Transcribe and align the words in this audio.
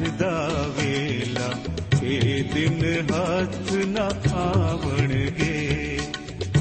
वेला 0.00 1.48
ए 2.04 2.42
आवण 4.34 5.12
गे 5.38 5.54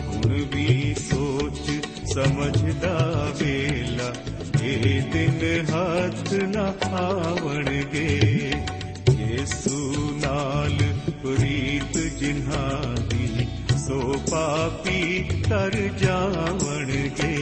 हुन 0.07 0.33
भी 0.53 0.93
सोच 0.99 1.61
सजदा 2.13 2.95
वेला 3.41 4.09
दिन 5.13 5.41
हथ 5.69 6.33
न 6.33 6.65
आवण 6.99 7.65
गे 7.95 8.07
ये 9.21 9.45
सुनाल 9.55 10.77
प्रीत 11.25 11.97
जिन्हा 12.19 12.65
दी 13.13 13.47
सो 13.85 13.99
पापी 14.31 15.01
तर 15.49 15.79
जावण 16.03 16.93
गे 17.21 17.32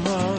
heart. 0.00 0.33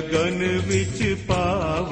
गन 0.00 0.40
पाव 1.28 1.90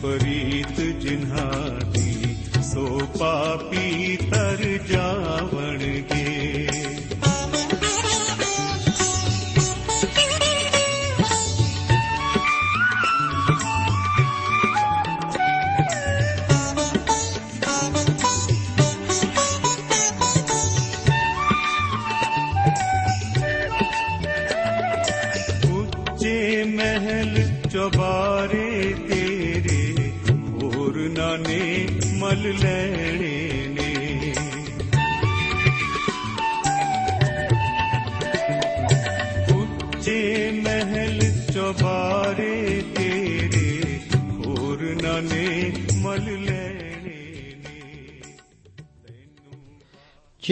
प्रीत 0.00 0.76
जनादि 1.02 2.34
सोपा 2.62 3.56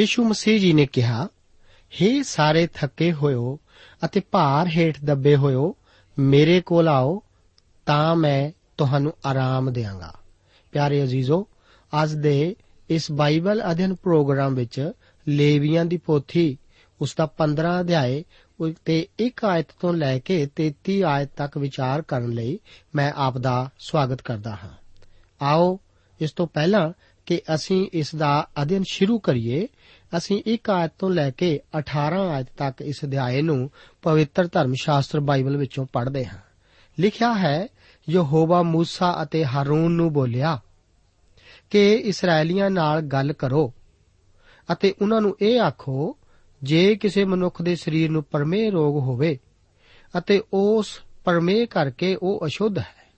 ਯੀਸ਼ੂ 0.06 0.24
ਮਸੀਹ 0.24 0.60
ਜੀ 0.60 0.72
ਨੇ 0.72 0.86
ਕਿਹਾ 0.86 1.28
हे 1.92 2.22
ਸਾਰੇ 2.24 2.66
ਥੱਕੇ 2.66 3.12
ਹੋਇਓ 3.12 3.58
ਅਤੇ 4.04 4.20
ਭਾਰ 4.20 4.66
ਹੇਠ 4.66 5.04
ਦੱਬੇ 5.04 5.36
ਹੋਇਓ, 5.36 5.76
ਮੇਰੇ 6.18 6.60
ਕੋਲ 6.60 6.88
ਆਓ, 6.88 7.22
ਤਾਂ 7.86 8.16
ਮੈਂ 8.16 8.50
ਤੁਹਾਨੂੰ 8.78 9.12
ਆਰਾਮ 9.26 9.72
ਦੇਵਾਂਗਾ 9.72 10.14
ਪਿਆਰੇ 10.72 11.02
ਅਜ਼ੀਜ਼ੋ, 11.02 11.46
ਅੱਜ 12.02 12.12
ਦੇ 12.12 12.56
ਇਸ 12.90 13.12
ਬਾਈਬਲ 13.12 13.62
ਅਧਿਐਨ 13.70 13.94
ਪ੍ਰੋਗਰਾਮ 13.94 14.54
ਵਿੱਚ 14.54 14.92
ਲੇਵੀਆਂ 15.28 15.84
ਦੀ 15.84 15.96
ਪੋਥੀ, 15.96 16.58
ਉਸ 17.00 17.14
ਦਾ 17.18 17.26
15 17.26 17.80
ਅਧਿਆਏ 17.80 18.24
ਉਹ 18.60 18.70
ਤੇ 18.84 19.08
ਇੱਕ 19.18 19.44
ਆਇਤ 19.44 19.66
ਤੋਂ 19.80 19.94
ਲੈ 19.94 20.18
ਕੇ 20.18 20.48
33 20.56 21.02
ਆਇਤ 21.02 21.30
ਤੱਕ 21.36 21.58
ਵਿਚਾਰ 21.58 22.02
ਕਰਨ 22.02 22.30
ਲਈ 22.30 22.58
ਮੈਂ 22.94 23.12
ਆਪ 23.16 23.38
ਦਾ 23.38 23.70
ਸਵਾਗਤ 23.78 24.22
ਕਰਦਾ 24.22 24.50
ਹਾਂ। 24.50 24.70
ਆਓ, 25.42 25.80
ਇਸ 26.20 26.32
ਤੋਂ 26.32 26.46
ਪਹਿਲਾਂ 26.46 26.92
ਕਿ 27.26 27.40
ਅਸੀਂ 27.54 27.88
ਇਸ 27.92 28.14
ਦਾ 28.14 28.48
ਅਧਿਐਨ 28.62 28.84
ਸ਼ੁਰੂ 28.88 29.18
ਕਰੀਏ 29.18 29.68
ਅਸੀਂ 30.16 30.42
1 30.46 30.70
ਆਇਤ 30.70 30.92
ਤੋਂ 30.98 31.10
ਲੈ 31.10 31.30
ਕੇ 31.30 31.60
18 31.78 32.18
ਆਇਤ 32.30 32.46
ਤੱਕ 32.56 32.80
ਇਸ 32.80 33.04
ਅਧਿਆਏ 33.04 33.42
ਨੂੰ 33.42 33.70
ਪਵਿੱਤਰ 34.02 34.48
ਧਰਮ 34.52 34.74
ਸ਼ਾਸਤਰ 34.74 35.20
ਬਾਈਬਲ 35.20 35.56
ਵਿੱਚੋਂ 35.56 35.86
ਪੜ੍ਹਦੇ 35.92 36.26
ਹਾਂ। 36.26 36.38
ਲਿਖਿਆ 37.00 37.34
ਹੈ, 37.34 37.68
ਯਹੋਵਾ 38.10 38.60
موسی 38.60 39.22
ਅਤੇ 39.22 39.44
ਹਾਰੂਨ 39.44 39.92
ਨੂੰ 39.92 40.12
ਬੋਲਿਆ, 40.12 40.60
ਕਿ 41.70 41.92
ਇਸرائیਲੀਆਂ 41.92 42.70
ਨਾਲ 42.70 43.00
ਗੱਲ 43.00 43.32
ਕਰੋ 43.32 43.72
ਅਤੇ 44.72 44.94
ਉਹਨਾਂ 45.02 45.20
ਨੂੰ 45.20 45.36
ਇਹ 45.42 45.60
ਆਖੋ, 45.60 46.16
ਜੇ 46.62 46.94
ਕਿਸੇ 46.94 47.24
ਮਨੁੱਖ 47.24 47.62
ਦੇ 47.62 47.76
ਸਰੀਰ 47.76 48.10
ਨੂੰ 48.10 48.24
ਪਰਮੇ 48.24 48.70
ਰੋਗ 48.70 48.96
ਹੋਵੇ 48.96 49.38
ਅਤੇ 50.18 50.42
ਉਸ 50.52 51.00
ਪਰਮੇ 51.24 51.66
ਕਰਕੇ 51.66 52.16
ਉਹ 52.22 52.46
ਅਸ਼ੁੱਧ 52.46 52.78
ਹੈ 52.78 53.12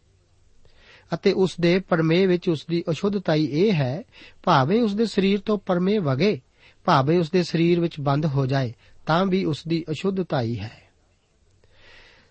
ਅਤੇ 1.14 1.32
ਉਸ 1.32 1.56
ਦੇ 1.60 1.78
ਪਰਮੇ 1.78 2.26
ਵਿੱਚ 2.26 2.48
ਉਸ 2.48 2.66
ਦੀ 2.70 2.84
ਅਸ਼ੁੱਧਤਾਈ 2.90 3.44
ਇਹ 3.44 3.72
ਹੈ, 3.72 4.02
ਭਾਵੇਂ 4.42 4.82
ਉਸ 4.82 4.94
ਦੇ 4.94 5.06
ਸਰੀਰ 5.06 5.40
ਤੋਂ 5.40 5.58
ਪਰਮੇ 5.58 5.98
ਵਗੇ 5.98 6.40
ਭਾਵੇਂ 6.88 7.18
ਉਸ 7.18 7.30
ਦੇ 7.30 7.42
ਸਰੀਰ 7.42 7.80
ਵਿੱਚ 7.80 8.00
ਬੰਦ 8.00 8.26
ਹੋ 8.26 8.46
ਜਾਏ, 8.46 8.74
ਤਾਂ 9.06 9.26
ਵੀ 9.26 9.44
ਉਸ 9.44 9.62
ਦੀ 9.68 9.84
ਅਸ਼ੁੱਧਤਾਈ 9.90 10.58
ਹੈ। 10.58 10.82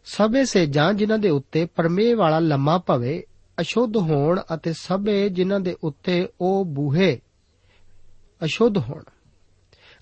ਸਭੇ 0.06 0.46
ਸੇ 0.46 0.66
ਜਾਂ 0.66 0.94
ਜਿਨ੍ਹਾਂ 0.94 1.20
ਦੇ 1.20 1.30
ਉੱਤੇ 1.30 1.66
ਪਰਮੇਹ 1.66 2.16
ਵਾਲਾ 2.16 2.40
ਲੰਮਾ 2.40 2.78
ਭਵੇ, 2.78 3.24
ਅਸ਼ੁੱਧ 3.62 3.98
ਹੋਣ 3.98 4.42
ਅਤੇ 4.54 4.74
ਸਭੇ 4.74 5.30
ਜਿਨ੍ਹਾਂ 5.30 5.60
ਦੇ 5.60 5.76
ਉੱਤੇ 5.84 6.28
ਉਹ 6.42 6.66
ਬੂਹੇ 6.66 7.20
ਅਸ਼ੁੱਧ 8.44 8.78
ਹੋਣ। 8.78 9.04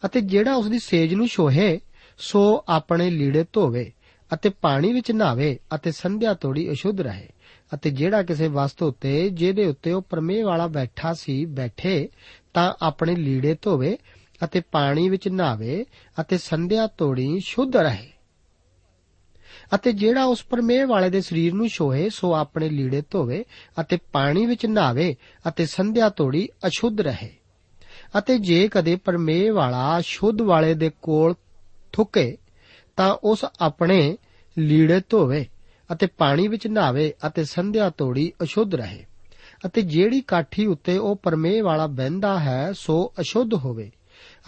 ਅਤੇ 0.06 0.22
ਜਿਹੜਾ 0.22 0.56
ਉਸ 0.56 0.68
ਦੀ 0.68 0.80
ਸੇਜ 0.80 1.14
ਨੂੰ 1.14 1.28
ਛੋਹੇ, 1.28 1.80
ਸੋ 2.18 2.66
ਆਪਣੇ 2.70 3.10
ਲੀੜੇ 3.10 3.46
ਧੋਵੇ 3.54 3.92
ਅਤੇ 4.34 4.50
ਪਾਣੀ 4.50 4.94
ਵਿੱਚ 4.94 5.12
ਨਹਾਵੇ 5.12 5.60
ਅਤੇ 5.76 5.92
ਸੰਧਿਆ 5.92 6.34
ਤੋੜੀ 6.34 6.72
ਅਸ਼ੁੱਧ 6.72 7.02
ਰਹੇ। 7.02 7.30
ਅਤੇ 7.74 7.90
ਜਿਹੜਾ 7.90 8.24
ਕਿਸੇ 8.24 8.48
ਵਸਤੂ 8.48 8.88
ਉੱਤੇ, 8.88 9.30
ਜਿਹਦੇ 9.30 9.66
ਉੱਤੇ 9.66 9.92
ਉਹ 9.92 10.02
ਪਰਮੇਹ 10.02 10.46
ਵਾਲਾ 10.46 10.68
ਬੈਠਾ 10.68 11.14
ਸੀ 11.14 11.46
ਬੈਠੇ, 11.46 12.10
ਤਾਂ 12.54 12.74
ਆਪਣੇ 12.82 13.16
ਲੀੜੇ 13.16 13.58
ਧੋਵੇ 13.62 13.98
ਅਤੇ 14.44 14.62
ਪਾਣੀ 14.72 15.10
ਵਿੱਚ 15.10 15.28
ਨਹਾਵੇ 15.28 15.86
ਅਤੇ 16.22 16.38
ਸੰਧਿਆ 16.38 16.88
ਤੋੜੀ 16.88 17.40
ਸ਼ੁੱਧ 17.40 17.76
ਰਹੇ। 17.76 18.12
ਅਤੇ 19.76 19.92
ਜਿਹੜਾ 19.92 20.24
ਉਸ 20.24 20.44
ਪਰਮੇਹ 20.44 20.88
ਵਾਲੇ 20.88 21.10
ਦੇ 21.10 21.22
ਸਰੀਰ 21.22 21.54
ਨੂੰ 21.54 21.70
ਛੋਹੇ, 21.70 22.10
ਸੋ 22.10 22.34
ਆਪਣੇ 22.34 22.70
ਲੀੜੇ 22.70 23.04
ਧੋਵੇ 23.12 23.46
ਅਤੇ 23.82 23.98
ਪਾਣੀ 24.12 24.46
ਵਿੱਚ 24.46 24.66
ਨਹਾਵੇ 24.66 25.16
ਅਤੇ 25.48 25.66
ਸੰਧਿਆ 25.66 26.10
ਤੋੜੀ 26.10 26.50
ਅਸ਼ੁੱਧ 26.68 27.02
ਰਹੇ। 27.02 27.34
ਅਤੇ 28.18 28.38
ਜੇ 28.38 28.68
ਕਦੇ 28.68 28.96
ਪਰਮੇਹ 28.96 29.54
ਵਾਲਾ 29.54 30.02
ਸ਼ੁੱਧ 30.02 30.42
ਵਾਲੇ 30.42 30.74
ਦੇ 30.74 30.92
ਕੋਲ 31.02 31.36
ਥੁੱਕੇ, 31.92 32.38
ਤਾਂ 32.96 33.18
ਉਸ 33.24 33.46
ਆਪਣੇ 33.60 34.18
ਲੀੜੇ 34.58 35.02
ਧੋਵੇ 35.10 35.48
ਅਤੇ 35.94 36.08
ਪਾਣੀ 36.08 36.48
ਵਿੱਚ 36.48 36.68
ਨਹਾਵੇ 36.68 37.14
ਅਤੇ 37.28 37.44
ਸੰਧਿਆ 37.44 37.90
ਤੋੜੀ 37.90 38.34
ਅਸ਼ੁੱਧ 38.44 38.76
ਰਹੇ। 38.76 39.06
ਅਤੇ 39.66 39.82
ਜਿਹੜੀ 39.82 40.22
ਕਾਠੀ 40.22 40.66
ਉੱਤੇ 40.66 40.98
ਉਹ 40.98 41.16
ਪਰਮੇਹ 41.16 41.64
ਵਾਲਾ 41.64 41.88
ਬਹਿੰਦਾ 41.88 42.40
ਹੈ, 42.40 42.72
ਸੋ 42.74 43.14
ਅਸ਼ੁੱਧ 43.20 43.54
ਹੋਵੇ। 43.54 43.92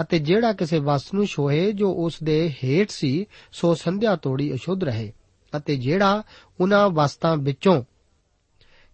ਅਤੇ 0.01 0.19
ਜਿਹੜਾ 0.19 0.53
ਕਿਸੇ 0.53 0.79
ਵਸਤ 0.79 1.13
ਨੂੰ 1.13 1.25
ਛੋਹੇ 1.25 1.71
ਜੋ 1.71 1.91
ਉਸ 1.91 2.23
ਦੇ 2.23 2.53
ਹੇਠ 2.63 2.89
ਸੀ, 2.89 3.25
ਸੋ 3.51 3.73
ਸੰਧਿਆ 3.75 4.15
ਤੋੜੀ 4.15 4.53
ਅਸ਼ੁੱਧ 4.53 4.83
ਰਹੇ। 4.83 5.13
ਅਤੇ 5.57 5.75
ਜਿਹੜਾ 5.75 6.23
ਉਹਨਾਂ 6.61 6.89
ਵਸਤਾਂ 6.89 7.37
ਵਿੱਚੋਂ 7.37 7.83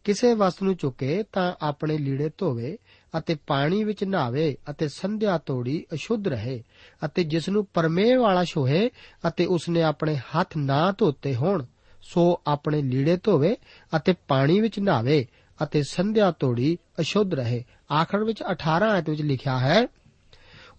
ਕਿਸੇ 0.03 0.33
ਵਸਤ 0.33 0.63
ਨੂੰ 0.63 0.75
ਚੁੱਕੇ, 0.75 1.23
ਤਾਂ 1.33 1.53
ਆਪਣੇ 1.61 1.97
ਲੀੜੇ 1.97 2.29
ਧੋਵੇ 2.37 2.77
ਅਤੇ 3.17 3.35
ਪਾਣੀ 3.47 3.83
ਵਿੱਚ 3.83 4.03
ਨਹਾਵੇ 4.03 4.57
ਅਤੇ 4.69 4.87
ਸੰਧਿਆ 4.87 5.37
ਤੋੜੀ 5.37 5.85
ਅਸ਼ੁੱਧ 5.93 6.27
ਰਹੇ 6.27 6.63
ਅਤੇ 7.05 7.23
ਜਿਸ 7.23 7.49
ਨੂੰ 7.49 7.65
ਪਰਮੇਹ 7.73 8.19
ਵਾਲਾ 8.19 8.43
ਛੋਹੇ 8.43 8.89
ਅਤੇ 9.27 9.45
ਉਸਨੇ 9.45 9.81
ਆਪਣੇ 9.81 10.15
ਹੱਥ 10.15 10.57
ਨਾ 10.57 10.93
ਧੋਤੇ 10.97 11.35
ਹੋਣ, 11.35 11.65
ਸੋ 12.01 12.41
ਆਪਣੇ 12.47 12.81
ਲੀੜੇ 12.81 13.17
ਧੋਵੇ 13.23 13.57
ਅਤੇ 13.95 14.13
ਪਾਣੀ 14.27 14.59
ਵਿੱਚ 14.61 14.79
ਨਹਾਵੇ 14.79 15.27
ਅਤੇ 15.63 15.83
ਸੰਧਿਆ 15.83 16.31
ਤੋੜੀ 16.31 16.77
ਅਸ਼ੁੱਧ 16.99 17.33
ਰਹੇ। 17.33 17.63
ਆਖਰ 17.91 18.23
ਵਿੱਚ 18.23 18.43
18 18.51 18.89
ਆਇਤ 18.89 19.09
ਵਿੱਚ 19.09 19.21
ਲਿਖਿਆ 19.21 19.59
ਹੈ 19.59 19.87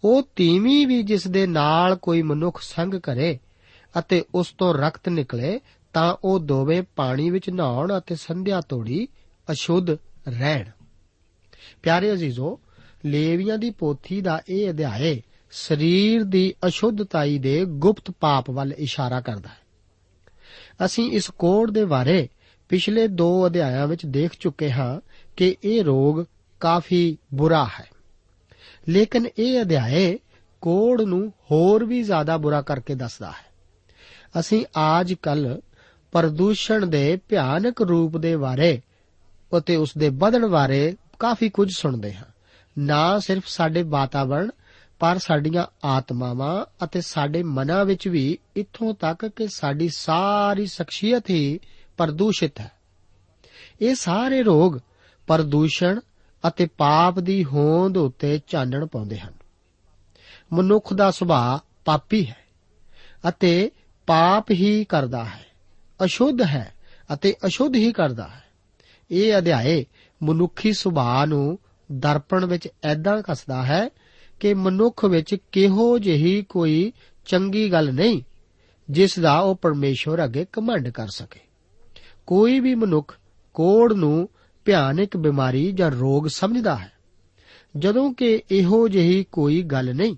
ਉਹ 0.04 0.28
ਤੀਵੀਂ 0.36 0.86
ਵੀ 0.86 1.02
ਜਿਸ 1.02 1.26
ਦੇ 1.26 1.46
ਨਾਲ 1.46 1.96
ਕੋਈ 1.96 2.22
ਮਨੁੱਖ 2.22 2.62
ਸੰਗ 2.62 2.94
ਕਰੇ 2.94 3.38
ਅਤੇ 3.98 4.24
ਉਸ 4.34 4.52
ਤੋਂ 4.58 4.74
ਰਕਤ 4.74 5.08
ਨਿਕਲੇ, 5.08 5.60
ਤਾਂ 5.92 6.16
ਉਹ 6.24 6.40
ਦੋਵੇਂ 6.40 6.82
ਪਾਣੀ 6.96 7.30
ਵਿੱਚ 7.30 7.50
ਨਹਾਉਣ 7.50 7.98
ਅਤੇ 7.98 8.14
ਸੰਧਿਆ 8.14 8.60
ਤੋੜੀ 8.60 9.08
ਅਸ਼ੁੱਧ 9.52 9.90
ਰਹਿਣ। 10.28 10.64
ਪਿਆਰੇ 11.82 12.12
ਅਜ਼ੀਜ਼ੋ, 12.12 12.60
ਲੇਵੀਆਂ 13.04 13.58
ਦੀ 13.58 13.70
ਪੋਥੀ 13.70 14.20
ਦਾ 14.20 14.42
ਇਹ 14.48 14.70
ਅਧਿਆਏ 14.70 15.22
ਸਰੀਰ 15.50 16.24
ਦੀ 16.24 16.54
ਅਸ਼ੁੱਧਤਾਈ 16.66 17.38
ਦੇ 17.38 17.64
ਗੁਪਤ 17.64 18.10
ਪਾਪ 18.10 18.50
ਵੱਲ 18.50 18.72
ਇਸ਼ਾਰਾ 18.72 19.20
ਕਰਦਾ 19.20 19.48
ਹੈ। 19.48 19.58
ਅਸੀਂ 20.84 21.12
ਇਸ 21.12 21.30
ਕੋੜ 21.30 21.70
ਦੇ 21.70 21.84
ਬਾਰੇ 21.84 22.28
ਪਿਛਲੇ 22.68 23.08
ਦੋ 23.08 23.46
ਅਧਿਆਇਆਂ 23.46 23.86
ਵਿੱਚ 23.86 24.06
ਦੇਖ 24.06 24.30
ਚੁੱਕੇ 24.40 24.70
ਹਾਂ 24.70 25.00
ਕਿ 25.36 25.56
ਇਹ 25.64 25.84
ਰੋਗ 25.84 26.24
ਕਾਫੀ 26.60 27.18
ਬੁਰਾ 27.34 27.64
ਹੈ। 27.64 27.93
ਲੇਕਿਨ 28.88 29.28
ਇਹ 29.38 29.62
ਅਧਿਆਏ 29.62 30.18
ਕੋੜ 30.60 31.02
ਨੂੰ 31.02 31.32
ਹੋਰ 31.50 31.84
ਵੀ 31.84 32.02
ਜ਼ਿਆਦਾ 32.02 32.36
ਬੁਰਾ 32.36 32.62
ਕਰਕੇ 32.62 32.94
ਦੱਸਦਾ 32.94 33.30
ਹੈ। 33.30 33.54
ਅਸੀਂ 34.40 34.66
ਅੱਜ 35.00 35.12
ਕੱਲ 35.12 35.60
ਪ੍ਰਦੂਸ਼ਣ 36.12 36.86
ਦੇ 36.86 37.18
ਭਿਆਨਕ 37.28 37.82
ਰੂਪ 37.82 38.16
ਦੇ 38.16 38.36
ਬਾਰੇ 38.36 38.80
ਅਤੇ 39.58 39.76
ਉਸ 39.76 39.90
ਦੇ 39.98 40.08
ਵਧਣ 40.08 40.46
ਬਾਰੇ 40.46 40.96
ਕਾਫੀ 41.18 41.48
ਕੁਝ 41.48 41.76
ਸੁਣਦੇ 41.76 42.14
ਹਾਂ। 42.14 42.24
ਨਾ 42.78 43.18
ਸਿਰਫ 43.18 43.42
ਸਾਡੇ 43.46 43.82
ਵਾਤਾਵਰਣ, 43.82 44.50
ਪਰ 44.98 45.18
ਸਾਡੀਆਂ 45.18 45.66
ਆਤਮਾਵਾਂ 45.86 46.84
ਅਤੇ 46.84 47.00
ਸਾਡੇ 47.00 47.42
ਮਨਾਂ 47.42 47.84
ਵਿੱਚ 47.84 48.08
ਵੀ 48.08 48.38
ਇੱਥੋਂ 48.56 48.94
ਤੱਕ 48.94 49.26
ਕਿ 49.26 49.46
ਸਾਡੀ 49.46 49.88
ਸਾਰੀ 49.88 50.66
ਸ਼ਖਸੀਅਤ 50.66 51.30
ਹੀ 51.30 51.60
ਪ੍ਰਦੂਸ਼ਿਤ 51.96 52.60
ਹੈ। 52.60 52.72
ਇਹ 53.80 53.94
ਸਾਰੇ 53.94 54.42
ਰੋਗ 54.42 54.78
ਪ੍ਰਦੂਸ਼ਣ 55.26 56.00
ਅਤੇ 56.48 56.66
ਪਾਪ 56.66 57.18
ਦੀ 57.18 57.44
ਹੋਂਦ 57.44 57.96
ਉੱਤੇ 57.96 58.40
ਚਾਨਣ 58.46 58.86
ਪਾਉਂਦੇ 58.86 59.18
ਹਨ। 59.18 59.32
ਮਨੁੱਖ 60.52 60.92
ਦਾ 60.94 61.10
ਸੁਭਾਅ 61.10 61.58
ਪਾਪੀ 61.84 62.26
ਹੈ 62.26 62.36
ਅਤੇ 63.28 63.70
ਪਾਪ 64.06 64.50
ਹੀ 64.50 64.84
ਕਰਦਾ 64.84 65.24
ਹੈ, 65.24 65.44
ਅਸ਼ੁੱਧ 66.04 66.42
ਹੈ 66.42 66.74
ਅਤੇ 67.12 67.34
ਅਸ਼ੁੱਧ 67.46 67.74
ਹੀ 67.74 67.92
ਕਰਦਾ 67.92 68.28
ਹੈ। 68.28 68.44
ਇਹ 69.10 69.38
ਅਧਿਆਏ 69.38 69.86
ਮਨੁੱਖੀ 70.22 70.72
ਸੁਭਾਅ 70.72 71.26
ਨੂੰ 71.26 71.58
ਦਰਪਣ 71.92 72.46
ਵਿੱਚ 72.46 72.68
ਐਦਾਂ 72.84 73.22
ਕੱਸਦਾ 73.22 73.62
ਹੈ 73.62 73.88
ਕਿ 74.40 74.54
ਮਨੁੱਖ 74.54 75.04
ਵਿੱਚ 75.04 75.36
ਕਿਹੋ 75.52 75.98
ਜਿਹੀ 75.98 76.42
ਕੋਈ 76.42 76.92
ਚੰਗੀ 77.26 77.72
ਗੱਲ 77.72 77.92
ਨਹੀਂ, 77.92 78.22
ਜਿਸ 78.90 79.18
ਦਾ 79.18 79.38
ਉਹ 79.38 79.56
ਪਰਮੇਸ਼ਵਰ 79.56 80.24
ਅੱਗੇ 80.24 80.46
ਕਮੰਡ 80.52 80.88
ਕਰ 80.88 81.08
ਸਕੇ। 81.08 81.40
ਕੋਈ 82.26 82.60
ਵੀ 82.60 82.74
ਮਨੁੱਖ 82.74 83.18
ਕੋੜ 83.54 83.92
ਨੂੰ 83.92 84.28
ਭਿਆਨਕ 84.64 85.16
ਬਿਮਾਰੀ 85.16 85.72
ਜਾਂ 85.72 85.90
ਰੋਗ 85.90 86.26
ਸਮਝਦਾ 86.26 86.76
ਹੈ। 86.76 86.92
ਜਦੋਂ 87.76 88.12
ਕਿ 88.12 88.42
ਇਹੋ 88.50 88.88
ਜਿਹੀ 88.88 89.26
ਕੋਈ 89.32 89.62
ਗੱਲ 89.62 89.94
ਨਹੀਂ। 89.94 90.16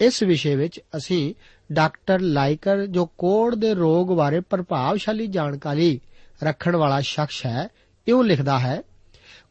ਇਸ 0.00 0.22
ਵਿਸ਼ੇ 0.22 0.56
ਵਿੱਚ 0.56 0.80
ਅਸੀਂ 0.96 1.34
ਡਾਕਟਰ 1.72 2.20
ਲਾਈਕਰ 2.20 2.86
ਜੋ 2.86 3.06
ਕੋੜ 3.06 3.54
ਦੇ 3.54 3.74
ਰੋਗ 3.74 4.08
ਬਾਰੇ 4.08 4.40
ਪ੍ਰਭਾਵਸ਼ਾਲੀ 4.40 5.26
ਜਾਣਕਾਰੀ 5.26 6.00
ਰੱਖਣ 6.44 6.76
ਵਾਲਾ 6.76 7.00
ਸ਼ਖਸ 7.00 7.46
ਹੈ, 7.46 7.68
ਇਉਂ 8.08 8.24
ਲਿਖਦਾ 8.24 8.58
ਹੈ 8.58 8.82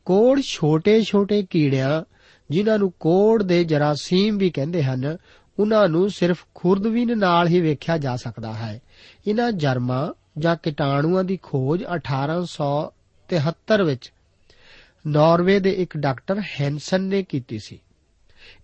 ਕੋੜ 0.05 0.41
ਛੋਟੇ-ਛੋਟੇ 0.41 1.45
ਕੀੜਿਆਂ, 1.49 2.03
ਜਿਨ੍ਹਾਂ 2.49 2.79
ਨੂੰ 2.79 2.93
ਕੋੜ 2.99 3.43
ਦੇ 3.43 3.63
ਜਰਾਸੀਮ 3.63 4.37
ਵੀ 4.37 4.49
ਕਹਿੰਦੇ 4.49 4.83
ਹਨ, 4.83 5.17
ਉਹਨਾਂ 5.59 5.89
ਨੂੰ 5.89 6.09
ਸਿਰਫ 6.09 6.45
ਖੁਰਦਵੀਨ 6.55 7.17
ਨਾਲ 7.17 7.47
ਹੀ 7.47 7.61
ਵੇਖਿਆ 7.61 7.97
ਜਾ 7.97 8.15
ਸਕਦਾ 8.15 8.53
ਹੈ। 8.53 8.81
ਇਹਨਾਂ 9.27 9.51
ਜਰਮਾਂ 9.51 10.13
ਜਾਂ 10.37 10.55
ਕੀਟਾਣੂਆਂ 10.63 11.23
ਦੀ 11.23 11.39
ਖੋਜ 11.43 11.83
1873 13.35 13.83
ਵਿੱਚ 13.83 14.13
ਨਾਰਵੇ 15.07 15.59
ਦੇ 15.59 15.69
ਇੱਕ 15.69 15.97
ਡਾਕਟਰ 15.97 16.39
ਹੈਂਸਨ 16.39 17.01
ਨੇ 17.01 17.23
ਕੀਤੀ 17.23 17.59
ਸੀ। 17.59 17.81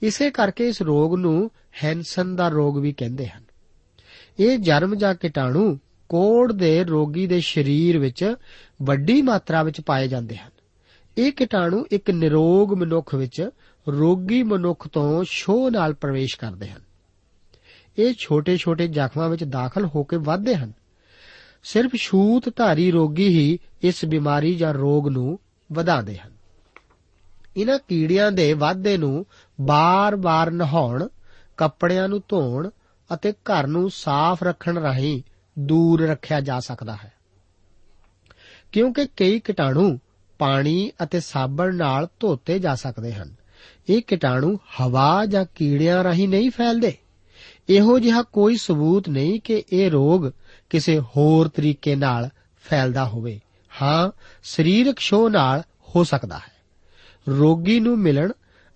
ਇਸੇ 0.01 0.32
ਕਰਕੇ 0.32 0.67
ਇਸ 0.67 0.82
ਰੋਗ 0.82 1.15
ਨੂੰ 1.15 1.51
ਹੈਂਸਨ 1.84 2.36
ਦਾ 2.36 2.48
ਰੋਗ 2.48 2.77
ਵੀ 2.77 2.93
ਕਹਿੰਦੇ 2.93 3.27
ਹਨ। 3.27 3.43
ਇਹ 4.39 4.58
ਜਰਮ 4.58 4.96
ਜਾਂ 4.96 5.15
ਕੀਟਾਣੂ 5.15 5.77
ਕੋੜ 6.10 6.51
ਦੇ 6.51 6.84
ਰੋਗੀ 6.84 7.27
ਦੇ 7.27 7.41
ਸਰੀਰ 7.41 8.00
ਵਿੱਚ 8.00 8.36
ਵੱਡੀ 8.82 9.22
ਮਾਤਰਾ 9.22 9.63
ਵਿੱਚ 9.63 9.82
ਪਾਏ 9.82 10.08
ਜਾਂਦੇ 10.08 10.36
ਹਨ। 10.36 10.51
ਇਹ 11.17 11.32
ਕੀਟਾਣੂ 11.32 11.86
ਇੱਕ 11.91 12.12
ਨਿਰੋਗ 12.12 12.74
ਮਨੁੱਖ 12.74 13.15
ਵਿੱਚ 13.15 13.50
ਰੋਗੀ 13.88 14.43
ਮਨੁੱਖ 14.43 14.88
ਤੋਂ 14.88 15.24
ਛੋਹ 15.29 15.72
ਨਾਲ 15.72 15.93
ਪ੍ਰਵੇਸ਼ 15.93 16.38
ਕਰਦੇ 16.38 16.70
ਹਨ। 16.70 16.82
ਇਹ 17.98 18.13
ਛੋਟੇ-ਛੋਟੇ 18.20 18.88
ਜ਼ਖਮਾਂ 18.88 19.29
ਵਿੱਚ 19.29 19.43
ਦਾਖਲ 19.43 19.86
ਹੋ 19.86 20.03
ਕੇ 20.03 20.17
ਵੱਧਦੇ 20.17 20.55
ਹਨ। 20.55 20.74
ਸਿਰਫ 21.63 21.96
ਛੂਤ 21.96 22.55
ਧਾਰੀ 22.55 22.91
ਰੋਗੀ 22.91 23.27
ਹੀ 23.27 23.60
ਇਸ 23.82 24.05
ਬਿਮਾਰੀ 24.05 24.55
ਜਾਂ 24.55 24.74
ਰੋਗ 24.74 25.08
ਨੂੰ 25.08 25.39
ਵਧਾਉਂਦੇ 25.74 26.17
ਹਨ। 26.17 26.32
ਇਹਨਾਂ 27.58 27.79
ਕੀੜਿਆਂ 27.88 28.32
ਦੇ 28.32 28.53
ਵਾਧੇ 28.53 28.98
ਨੂੰ 28.98 29.25
ਬਾਰ-ਬਾਰ 29.62 30.51
ਨਹਾਉਣ, 30.51 31.08
ਕੱਪੜਿਆਂ 31.58 32.10
ਨੂੰ 32.10 32.22
ਧੋਣ 32.29 32.70
ਅਤੇ 33.13 33.32
ਘਰ 33.32 33.67
ਨੂੰ 33.67 33.89
ਸਾਫ਼ 33.89 34.43
ਰੱਖਣ 34.43 34.77
ਰਾਹੀਂ 34.77 35.22
ਦੂਰ 35.60 36.08
ਰੱਖਿਆ 36.08 36.41
ਜਾ 36.41 36.60
ਸਕਦਾ 36.60 36.98
ਹੈ। 37.03 37.13
ਕਿਉਂਕਿ 38.72 39.05
ਕਈ 39.17 39.39
ਕੀਟਾਣੂ 39.39 40.00
ਪਾਣੀ 40.39 40.91
ਅਤੇ 41.03 41.20
ਸਾਬਣ 41.20 41.75
ਨਾਲ 41.75 42.08
ਧੋਤੇ 42.20 42.60
ਜਾ 42.60 42.75
ਸਕਦੇ 42.75 43.13
ਹਨ। 43.13 43.36
ਇਹ 43.89 44.01
ਕੀਟਾਣੂ 44.01 44.58
ਹਵਾ 44.82 45.25
ਜਾਂ 45.25 45.46
ਕੀੜਿਆਂ 45.55 46.03
ਰਾਹੀਂ 46.03 46.29
ਨਹੀਂ 46.29 46.51
ਫੈਲਦੇ। 46.51 46.98
ਇਹੋ 47.70 48.00
ਜਿਹਾ 48.00 48.22
ਕੋਈ 48.22 48.58
ਸਬੂਤ 48.58 49.10
ਨਹੀਂ 49.10 49.41
ਕਿ 49.41 49.63
ਇਹ 49.74 49.91
ਰੋਗ 49.91 50.29
ਕਿਸੇ 50.74 51.00
ਹੋਰ 51.00 51.48
ਤਰੀਕੇ 51.48 51.96
ਨਾਲ 51.96 52.30
ਫੈਲਦਾ 52.63 53.06
ਹੋਵੇ। 53.06 53.39
ਹਾਂ, 53.82 54.12
ਸਰੀਰਕ 54.44 55.00
ਸ਼ੋਹ 55.00 55.30
ਨਾਲ 55.30 55.63
ਹੋ 55.96 56.03
ਸਕਦਾ 56.03 56.38
ਹੈ। 56.38 56.51
ਰੋਗੀ 57.30 57.80
ਨੂੰ 57.80 57.98
ਮਿਲਣ 58.00 58.32